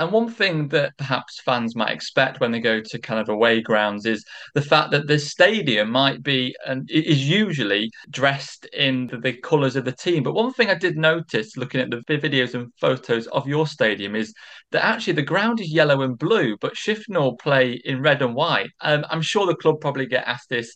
[0.00, 3.60] And one thing that perhaps fans might expect when they go to kind of away
[3.60, 9.18] grounds is the fact that the stadium might be and is usually dressed in the,
[9.18, 10.22] the colours of the team.
[10.22, 14.16] But one thing I did notice looking at the videos and photos of your stadium
[14.16, 14.32] is
[14.72, 18.70] that actually the ground is yellow and blue, but Shifnal play in red and white.
[18.80, 20.72] Um, I'm sure the club probably get asked this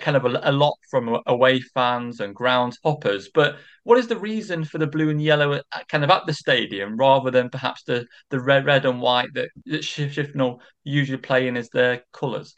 [0.00, 3.30] kind of a, a, lot from away fans and ground hoppers.
[3.32, 6.34] But what is the reason for the blue and yellow at, kind of at the
[6.34, 11.48] stadium rather than perhaps the, the red, red and white that, that Shifnal usually play
[11.48, 12.54] in as their colours?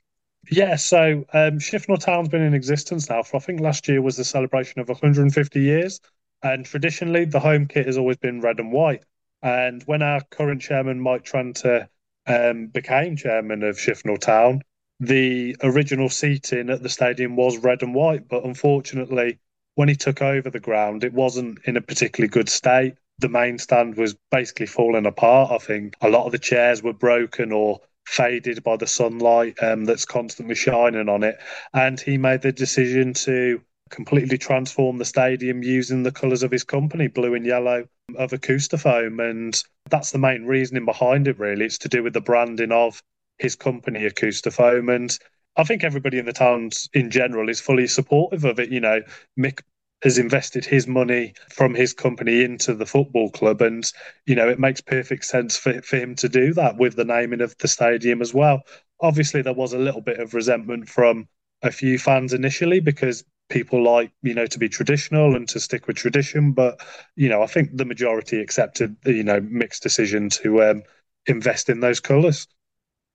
[0.50, 4.16] Yeah, so um, Shifnal Town's been in existence now for I think last year was
[4.16, 6.00] the celebration of 150 years,
[6.42, 9.04] and traditionally the home kit has always been red and white.
[9.42, 11.88] And when our current chairman Mike Tranter
[12.26, 14.62] um, became chairman of Shifnal Town,
[15.02, 19.40] the original seating at the stadium was red and white, but unfortunately,
[19.74, 22.94] when he took over the ground, it wasn't in a particularly good state.
[23.18, 25.50] The main stand was basically falling apart.
[25.50, 29.86] I think a lot of the chairs were broken or faded by the sunlight um,
[29.86, 31.36] that's constantly shining on it.
[31.74, 33.60] And he made the decision to
[33.90, 37.86] completely transform the stadium using the colours of his company, blue and yellow,
[38.16, 39.18] of Acoustafoam.
[39.28, 39.60] And
[39.90, 41.64] that's the main reasoning behind it, really.
[41.64, 43.02] It's to do with the branding of
[43.42, 44.94] his company, Acoustafoam.
[44.94, 45.18] And
[45.56, 48.70] I think everybody in the towns in general is fully supportive of it.
[48.70, 49.02] You know,
[49.38, 49.60] Mick
[50.02, 53.92] has invested his money from his company into the football club and
[54.26, 57.40] you know it makes perfect sense for, for him to do that with the naming
[57.40, 58.62] of the stadium as well
[59.00, 61.28] obviously there was a little bit of resentment from
[61.62, 65.86] a few fans initially because people like you know to be traditional and to stick
[65.86, 66.80] with tradition but
[67.16, 70.82] you know i think the majority accepted the, you know Mick's decision to um,
[71.26, 72.48] invest in those colours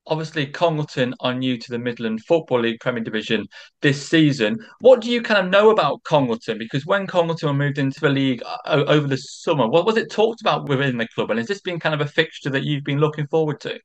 [0.07, 3.47] obviously Congleton are new to the Midland Football League Premier Division
[3.81, 4.57] this season.
[4.79, 6.57] What do you kind of know about Congleton?
[6.57, 10.41] Because when Congleton moved into the league uh, over the summer, what was it talked
[10.41, 11.29] about within the club?
[11.29, 13.79] And has this been kind of a fixture that you've been looking forward to?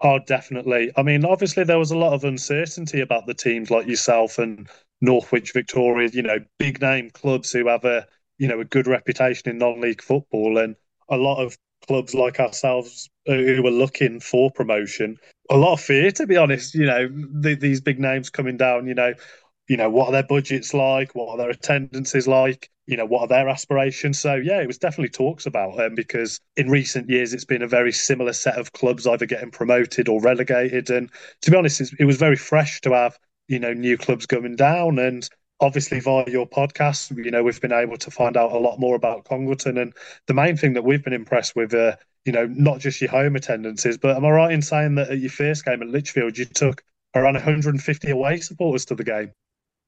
[0.00, 0.92] Oh, definitely.
[0.96, 4.68] I mean, obviously there was a lot of uncertainty about the teams like yourself and
[5.00, 8.06] Northwich Victoria, you know, big name clubs who have a,
[8.38, 10.76] you know, a good reputation in non-league football and
[11.08, 15.16] a lot of clubs like ourselves who were looking for promotion.
[15.50, 16.74] A lot of fear, to be honest.
[16.74, 18.86] You know, the, these big names coming down.
[18.86, 19.14] You know,
[19.68, 21.14] you know what are their budgets like?
[21.14, 22.70] What are their attendances like?
[22.86, 24.18] You know, what are their aspirations?
[24.18, 27.68] So yeah, it was definitely talks about them because in recent years it's been a
[27.68, 30.88] very similar set of clubs either getting promoted or relegated.
[30.90, 31.10] And
[31.42, 34.98] to be honest, it was very fresh to have you know new clubs coming down
[34.98, 35.28] and
[35.60, 38.94] obviously via your podcast, you know, we've been able to find out a lot more
[38.94, 39.78] about Congleton.
[39.78, 39.92] And
[40.26, 41.96] the main thing that we've been impressed with, uh,
[42.28, 45.18] you know, not just your home attendances, but am I right in saying that at
[45.18, 46.82] your first game at Lichfield, you took
[47.14, 49.32] around 150 away supporters to the game?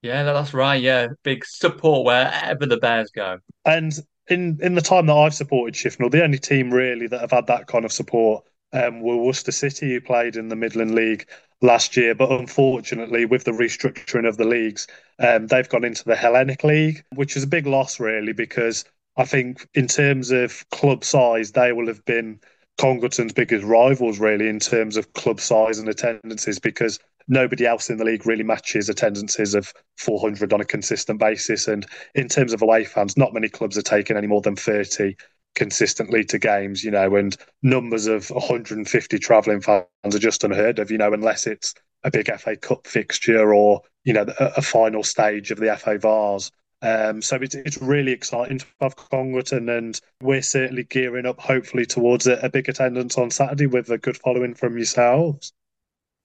[0.00, 0.80] Yeah, that's right.
[0.80, 3.40] Yeah, big support wherever the Bears go.
[3.66, 3.92] And
[4.28, 7.46] in in the time that I've supported Shifnal, the only team really that have had
[7.48, 11.28] that kind of support um, were Worcester City, who played in the Midland League
[11.60, 12.14] last year.
[12.14, 14.86] But unfortunately, with the restructuring of the leagues,
[15.18, 19.24] um, they've gone into the Hellenic League, which is a big loss, really, because I
[19.24, 22.40] think in terms of club size, they will have been
[22.78, 27.98] Congleton's biggest rivals, really, in terms of club size and attendances, because nobody else in
[27.98, 31.68] the league really matches attendances of 400 on a consistent basis.
[31.68, 35.14] And in terms of away fans, not many clubs are taking any more than 30
[35.54, 40.90] consistently to games, you know, and numbers of 150 travelling fans are just unheard of,
[40.90, 45.02] you know, unless it's a big FA Cup fixture or, you know, a, a final
[45.02, 46.50] stage of the FA Vase.
[46.82, 51.84] Um, so it's, it's really exciting to have Congleton, and we're certainly gearing up, hopefully,
[51.84, 55.52] towards a, a big attendance on Saturday with a good following from yourselves.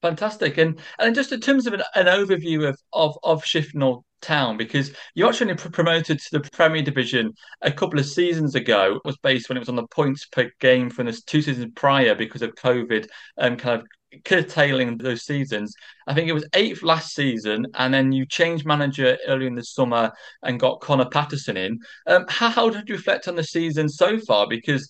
[0.01, 4.57] Fantastic, and and just in terms of an, an overview of of of Shifnal Town
[4.57, 8.95] because you actually promoted to the Premier Division a couple of seasons ago.
[8.95, 11.71] It was based when it was on the points per game from the two seasons
[11.75, 13.07] prior because of COVID
[13.37, 13.87] and um, kind of
[14.23, 15.73] curtailing those seasons.
[16.07, 19.63] I think it was eighth last season, and then you changed manager early in the
[19.63, 20.11] summer
[20.43, 21.79] and got Connor Patterson in.
[22.07, 24.47] Um, how, how did you reflect on the season so far?
[24.47, 24.89] Because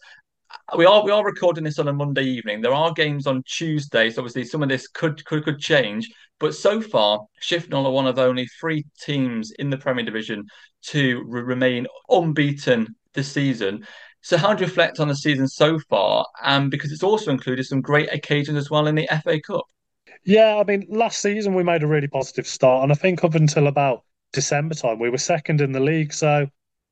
[0.77, 2.61] we are we are recording this on a Monday evening.
[2.61, 6.09] There are games on Tuesday, so obviously some of this could could could change.
[6.39, 10.45] But so far, Shifnal are one of only three teams in the Premier Division
[10.87, 13.85] to re- remain unbeaten this season.
[14.21, 16.25] So, how do you reflect on the season so far?
[16.43, 19.65] And because it's also included some great occasions as well in the FA Cup.
[20.25, 23.35] Yeah, I mean, last season we made a really positive start, and I think up
[23.35, 26.11] until about December time we were second in the league.
[26.11, 26.47] So,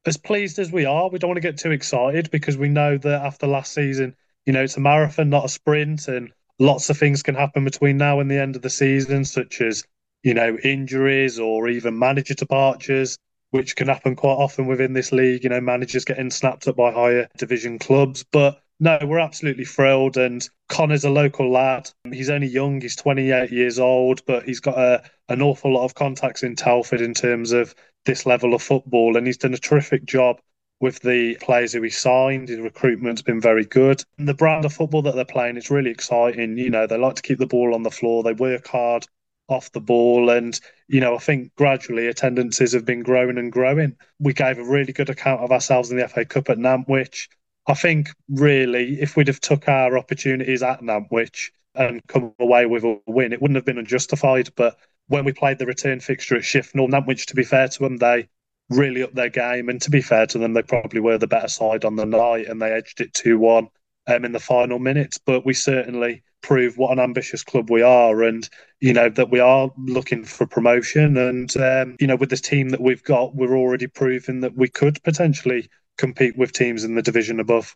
[0.05, 2.97] as pleased as we are, we don't want to get too excited because we know
[2.97, 6.97] that after last season, you know, it's a marathon, not a sprint, and lots of
[6.97, 9.83] things can happen between now and the end of the season, such as
[10.23, 13.17] you know injuries or even manager departures
[13.53, 15.43] which can happen quite often within this league.
[15.43, 18.25] You know, managers getting snapped up by higher division clubs.
[18.31, 20.17] But no, we're absolutely thrilled.
[20.17, 21.87] And Connor's a local lad.
[22.11, 25.93] He's only young, he's 28 years old, but he's got a, an awful lot of
[25.93, 27.75] contacts in Telford in terms of
[28.05, 29.17] this level of football.
[29.17, 30.39] And he's done a terrific job
[30.79, 32.49] with the players who he signed.
[32.49, 34.03] His recruitment's been very good.
[34.17, 36.57] And the brand of football that they're playing, is really exciting.
[36.57, 39.07] You know, they like to keep the ball on the floor, they work hard
[39.47, 40.29] off the ball.
[40.29, 43.95] And, you know, I think gradually attendances have been growing and growing.
[44.19, 47.29] We gave a really good account of ourselves in the FA Cup at Nantwich.
[47.67, 52.83] I think really, if we'd have took our opportunities at Nantwich and come away with
[52.83, 54.49] a win, it wouldn't have been unjustified.
[54.55, 54.77] But
[55.07, 58.29] when we played the return fixture at Shifnal, which to be fair to them, they
[58.69, 59.69] really upped their game.
[59.69, 62.47] And to be fair to them, they probably were the better side on the night
[62.47, 63.67] and they edged it 2 1
[64.07, 65.17] um, in the final minutes.
[65.17, 68.47] But we certainly prove what an ambitious club we are and
[68.81, 72.69] you know that we are looking for promotion and um, you know with this team
[72.69, 77.01] that we've got we're already proving that we could potentially compete with teams in the
[77.01, 77.75] division above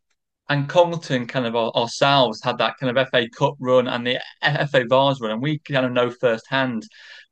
[0.49, 4.85] and Congleton kind of ourselves had that kind of FA Cup run and the FA
[4.89, 6.83] Vase run and we kind of know firsthand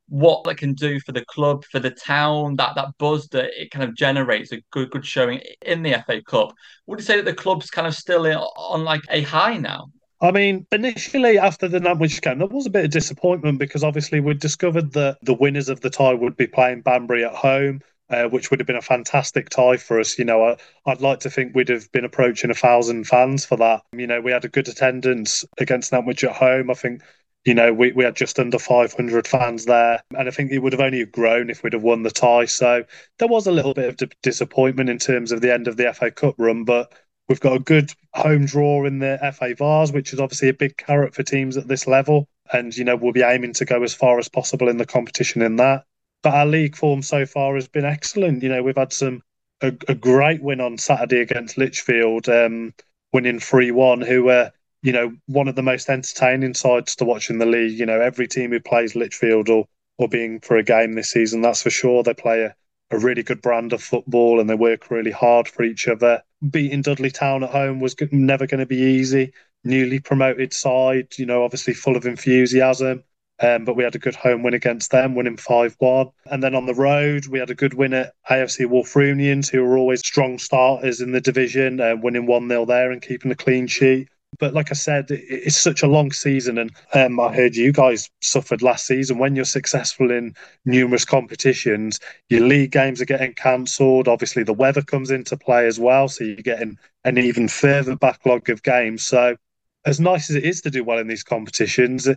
[0.07, 3.72] what that can do for the club, for the town, that that buzz that it
[3.72, 6.53] kind of generates a good good showing in the FA Cup.
[6.86, 9.88] Would you say that the club's kind of still on like a high now?
[10.22, 14.20] I mean, initially after the Nantwich game, there was a bit of disappointment because obviously
[14.20, 17.82] we discovered that the winners of the tie would be playing Banbury at home.
[18.08, 20.20] Uh, which would have been a fantastic tie for us.
[20.20, 23.58] You know, I, would like to think we'd have been approaching a thousand fans for
[23.58, 23.82] that.
[23.93, 26.70] You know, we had a good attendance against Nantwich at home.
[26.70, 27.01] I think,
[27.45, 30.03] you know, we, we had just under 500 fans there.
[30.16, 32.45] And I think it would have only grown if we'd have won the tie.
[32.45, 32.84] So
[33.18, 36.12] there was a little bit of disappointment in terms of the end of the FA
[36.12, 36.64] Cup run.
[36.64, 36.93] But
[37.28, 40.78] We've got a good home draw in the FA Vase, which is obviously a big
[40.78, 42.30] carrot for teams at this level.
[42.53, 45.41] And, you know, we'll be aiming to go as far as possible in the competition
[45.41, 45.86] in that.
[46.26, 48.41] But our league form so far has been excellent.
[48.41, 49.21] You know, we've had some
[49.61, 52.73] a, a great win on Saturday against Lichfield, um,
[53.13, 54.51] winning 3 1, who were,
[54.82, 57.78] you know, one of the most entertaining sides to watch in the league.
[57.78, 59.67] You know, every team who plays Lichfield or,
[59.99, 62.01] or being for a game this season, that's for sure.
[62.01, 62.55] They play a,
[62.89, 66.23] a really good brand of football and they work really hard for each other.
[66.49, 69.32] Beating Dudley Town at home was never going to be easy.
[69.63, 73.03] Newly promoted side, you know, obviously full of enthusiasm.
[73.41, 76.07] Um, but we had a good home win against them, winning 5 1.
[76.27, 79.77] And then on the road, we had a good win at AFC Wulfrunians, who are
[79.77, 83.67] always strong starters in the division, uh, winning 1 0 there and keeping a clean
[83.67, 84.07] sheet.
[84.39, 88.09] But like I said, it's such a long season, and um, I heard you guys
[88.21, 89.17] suffered last season.
[89.17, 94.07] When you're successful in numerous competitions, your league games are getting cancelled.
[94.07, 98.49] Obviously, the weather comes into play as well, so you're getting an even further backlog
[98.49, 99.05] of games.
[99.05, 99.38] So,
[99.86, 102.09] as nice as it is to do well in these competitions,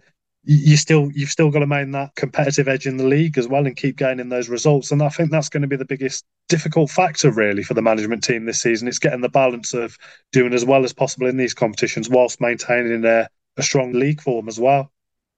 [0.51, 3.67] you still you've still got to maintain that competitive edge in the league as well
[3.67, 4.91] and keep gaining those results.
[4.91, 8.25] And I think that's going to be the biggest difficult factor really for the management
[8.25, 8.89] team this season.
[8.89, 9.99] It's getting the balance of
[10.33, 13.29] doing as well as possible in these competitions whilst maintaining a,
[13.59, 14.91] a strong league form as well.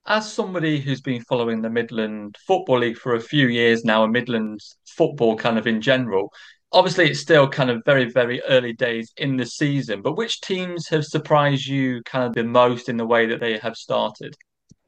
[0.05, 4.13] As somebody who's been following the Midland Football League for a few years now, and
[4.13, 6.31] Midland football kind of in general,
[6.71, 10.87] obviously it's still kind of very very early days in the season but which teams
[10.87, 14.33] have surprised you kind of the most in the way that they have started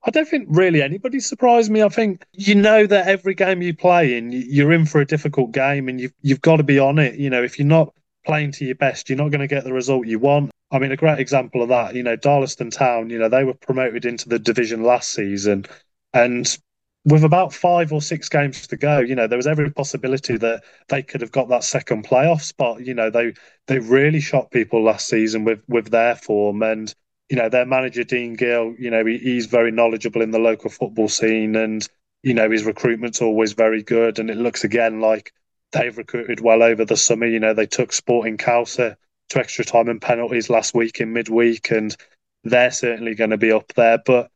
[0.06, 1.82] I don't think really anybody surprised me.
[1.82, 5.52] I think you know that every game you play in, you're in for a difficult
[5.52, 7.16] game, and you've you've got to be on it.
[7.16, 7.94] You know, if you're not
[8.26, 10.52] playing to your best, you're not going to get the result you want.
[10.72, 13.10] I mean, a great example of that, you know, Darlaston Town.
[13.10, 15.66] You know, they were promoted into the division last season,
[16.14, 16.58] and
[17.06, 20.64] with about five or six games to go, you know, there was every possibility that
[20.88, 22.86] they could have got that second playoff spot.
[22.86, 23.34] You know, they
[23.68, 26.94] they really shot people last season with with their form, and
[27.30, 30.70] you know, their manager Dean Gill, you know, he, he's very knowledgeable in the local
[30.70, 31.88] football scene, and
[32.22, 34.20] you know, his recruitment's always very good.
[34.20, 35.34] And it looks again like
[35.72, 37.26] they've recruited well over the summer.
[37.26, 38.96] You know, they took Sporting Khalsa
[39.30, 41.96] to extra time and penalties last week in midweek, and
[42.44, 44.00] they're certainly going to be up there.
[44.06, 44.30] But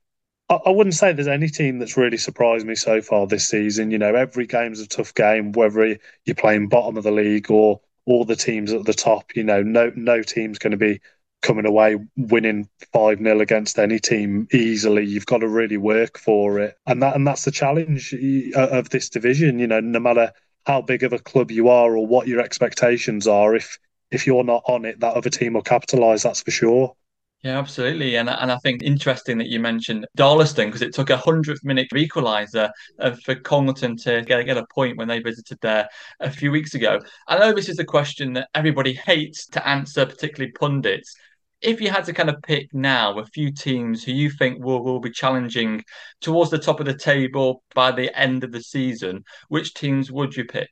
[0.49, 3.91] I, I wouldn't say there's any team that's really surprised me so far this season.
[3.91, 7.81] You know, every game's a tough game, whether you're playing bottom of the league or
[8.05, 9.35] all the teams at the top.
[9.35, 11.01] You know, no no team's going to be
[11.41, 15.05] coming away winning 5 0 against any team easily.
[15.05, 16.75] You've got to really work for it.
[16.85, 18.13] And that and that's the challenge
[18.55, 19.59] of this division.
[19.59, 20.31] You know, no matter
[20.65, 23.77] how big of a club you are or what your expectations are, if
[24.11, 26.95] if you're not on it, that other team will capitalise, that's for sure.
[27.43, 31.17] Yeah, absolutely, and and I think interesting that you mentioned Darlaston because it took a
[31.17, 35.87] hundredth minute equaliser uh, for Congleton to get, get a point when they visited there
[36.19, 36.99] a few weeks ago.
[37.27, 41.15] I know this is a question that everybody hates to answer, particularly pundits.
[41.61, 44.83] If you had to kind of pick now a few teams who you think will,
[44.83, 45.83] will be challenging
[46.21, 50.35] towards the top of the table by the end of the season, which teams would
[50.35, 50.69] you pick?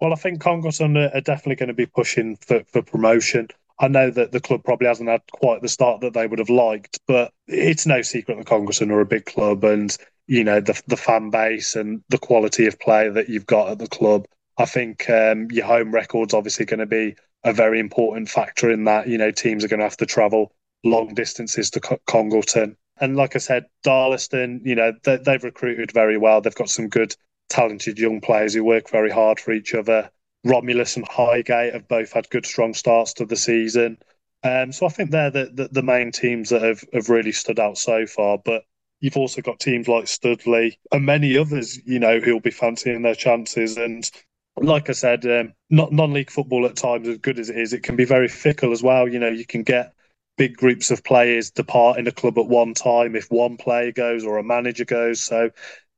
[0.00, 3.48] Well, I think Congleton are definitely going to be pushing for, for promotion.
[3.80, 6.50] I know that the club probably hasn't had quite the start that they would have
[6.50, 9.96] liked, but it's no secret that Congleton are a big club, and
[10.26, 13.78] you know the the fan base and the quality of play that you've got at
[13.78, 14.26] the club.
[14.58, 18.84] I think um, your home record's obviously going to be a very important factor in
[18.84, 19.08] that.
[19.08, 23.34] You know, teams are going to have to travel long distances to Congleton, and like
[23.34, 26.40] I said, Darlaston, you know, they, they've recruited very well.
[26.40, 27.16] They've got some good,
[27.48, 30.10] talented young players who work very hard for each other.
[30.44, 33.98] Romulus and Highgate have both had good, strong starts to the season.
[34.42, 37.58] Um, so I think they're the, the, the, main teams that have, have really stood
[37.58, 38.38] out so far.
[38.38, 38.64] But
[39.00, 43.14] you've also got teams like Studley and many others, you know, who'll be fancying their
[43.14, 43.78] chances.
[43.78, 44.08] And
[44.56, 47.82] like I said, um, not non-league football at times, as good as it is, it
[47.82, 49.08] can be very fickle as well.
[49.08, 49.92] You know, you can get
[50.36, 54.24] big groups of players depart in a club at one time if one player goes
[54.24, 55.22] or a manager goes.
[55.22, 55.50] So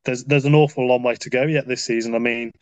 [0.04, 2.14] there's there's an awful long way to go yet this season.
[2.14, 2.52] I mean,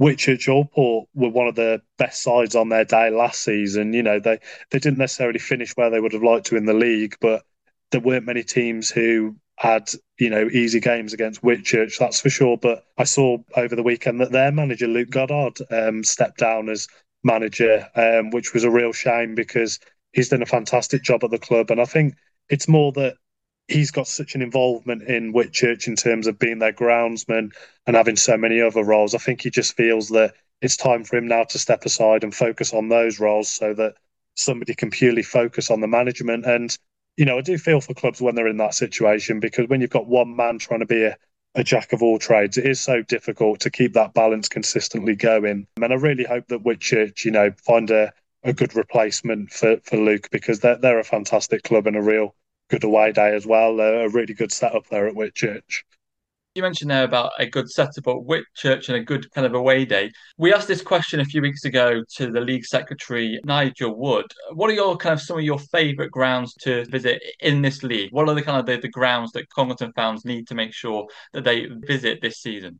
[0.00, 3.92] Whitchurch Alport were one of the best sides on their day last season.
[3.92, 4.38] You know, they,
[4.70, 7.44] they didn't necessarily finish where they would have liked to in the league, but
[7.90, 12.56] there weren't many teams who had, you know, easy games against Whitchurch, that's for sure.
[12.56, 16.88] But I saw over the weekend that their manager, Luke Goddard, um, stepped down as
[17.22, 19.78] manager, um, which was a real shame because
[20.12, 21.70] he's done a fantastic job at the club.
[21.70, 22.14] And I think
[22.48, 23.16] it's more that
[23.68, 27.50] he's got such an involvement in Whitchurch in terms of being their groundsman
[27.86, 29.14] and having so many other roles.
[29.14, 32.34] I think he just feels that it's time for him now to step aside and
[32.34, 33.94] focus on those roles so that
[34.34, 36.44] somebody can purely focus on the management.
[36.44, 36.76] And,
[37.16, 39.90] you know, I do feel for clubs when they're in that situation because when you've
[39.90, 41.16] got one man trying to be a,
[41.54, 45.66] a jack of all trades, it is so difficult to keep that balance consistently going.
[45.80, 48.12] And I really hope that Whitchurch, you know, find a,
[48.42, 52.34] a good replacement for, for Luke because they're, they're a fantastic club and a real
[52.68, 53.78] good away day as well.
[53.80, 55.84] a really good setup there at Whitchurch.
[56.54, 59.84] You mentioned there about a good setup at Whitchurch and a good kind of away
[59.84, 60.12] day.
[60.38, 64.26] We asked this question a few weeks ago to the league secretary, Nigel Wood.
[64.52, 68.12] What are your kind of some of your favourite grounds to visit in this league?
[68.12, 71.08] What are the kind of the, the grounds that Congleton fans need to make sure
[71.32, 72.78] that they visit this season?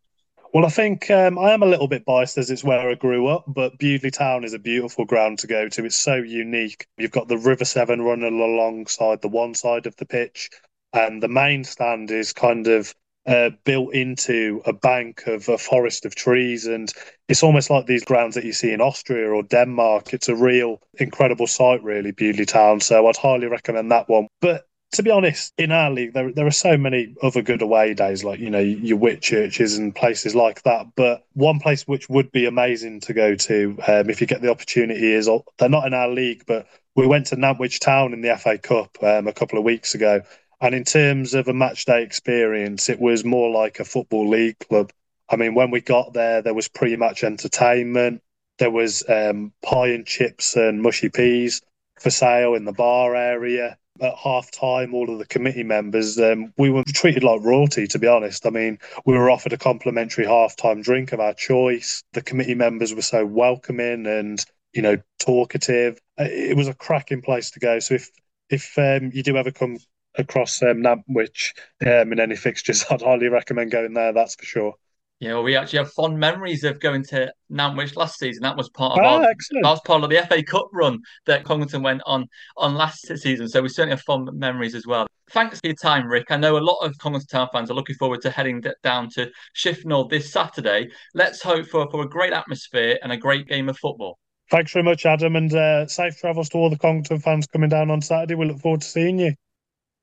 [0.53, 3.27] Well, I think um, I am a little bit biased as it's where I grew
[3.27, 5.85] up, but Bewdley Town is a beautiful ground to go to.
[5.85, 6.87] It's so unique.
[6.97, 10.49] You've got the River Severn running alongside the one side of the pitch,
[10.93, 12.95] and the main stand is kind of
[13.27, 16.67] uh, built into a bank of a forest of trees.
[16.67, 16.93] And
[17.29, 20.13] it's almost like these grounds that you see in Austria or Denmark.
[20.13, 22.81] It's a real incredible site, really, Bewdley Town.
[22.81, 24.29] So I'd highly recommend that one.
[24.41, 27.95] But to be honest, in our league, there there are so many other good away
[27.95, 30.87] days, like you know your Whitchurches and places like that.
[30.95, 34.51] But one place which would be amazing to go to um, if you get the
[34.51, 38.37] opportunity is they're not in our league, but we went to Nantwich Town in the
[38.37, 40.23] FA Cup um, a couple of weeks ago,
[40.65, 44.59] and in terms of a match day experience, it was more like a football league
[44.59, 44.93] club.
[45.29, 48.23] I mean, when we got there, there was pre-match entertainment.
[48.59, 51.61] There was um, pie and chips and mushy peas
[52.01, 56.53] for sale in the bar area at half time, all of the committee members, um,
[56.59, 58.47] we were treated like royalty, to be honest.
[58.47, 62.03] I mean, we were offered a complimentary half time drink of our choice.
[62.13, 66.01] The committee members were so welcoming and, you know, talkative.
[66.19, 67.79] Uh, it was a cracking place to go.
[67.79, 68.11] So if,
[68.51, 69.79] if um, you do ever come
[70.17, 71.53] across um, Nantwich
[71.87, 74.75] um, in any fixtures, I'd highly recommend going there, that's for sure.
[75.21, 78.43] Yeah, well, we actually have fond memories of going to Nantwich last season.
[78.43, 79.65] That was part of oh, our, excellent.
[79.65, 83.49] that was part of the FA Cup run that Congleton went on on last season.
[83.49, 85.07] So we certainly have fond memories as well.
[85.31, 86.27] Thanks for your time, Ric.
[86.31, 89.31] I know a lot of Congleton Town fans are looking forward to heading down to
[89.57, 90.91] Shifnal this Saturday.
[91.15, 94.19] Let's hope for, for a great atmosphere and a great game of football.
[94.51, 97.91] Thanks very much, Adam, and uh, safe travels to all the Congleton fans coming down
[97.91, 98.35] on Saturday.
[98.35, 99.35] We look forward to seeing you.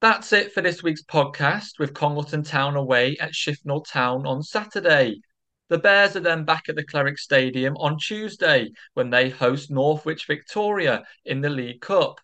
[0.02, 5.22] That's it for this week's podcast with Congleton Town away at Shifnal Town on Saturday.
[5.70, 10.26] The Bears are then back at the Cleric Stadium on Tuesday when they host Northwich
[10.26, 12.20] Victoria in the League Cup.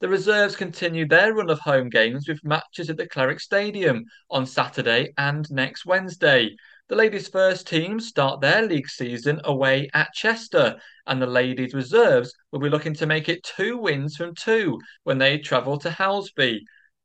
[0.00, 4.44] The reserves continue their run of home games with matches at the Cleric Stadium on
[4.44, 6.54] Saturday and next Wednesday.
[6.88, 12.34] The ladies' first team start their league season away at Chester, and the ladies' reserves
[12.50, 16.60] will be looking to make it two wins from two when they travel to Helsby.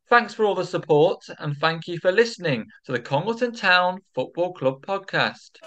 [0.10, 4.54] Thanks for all the support and thank you for listening to the Congleton Town Football
[4.54, 5.58] Club podcast.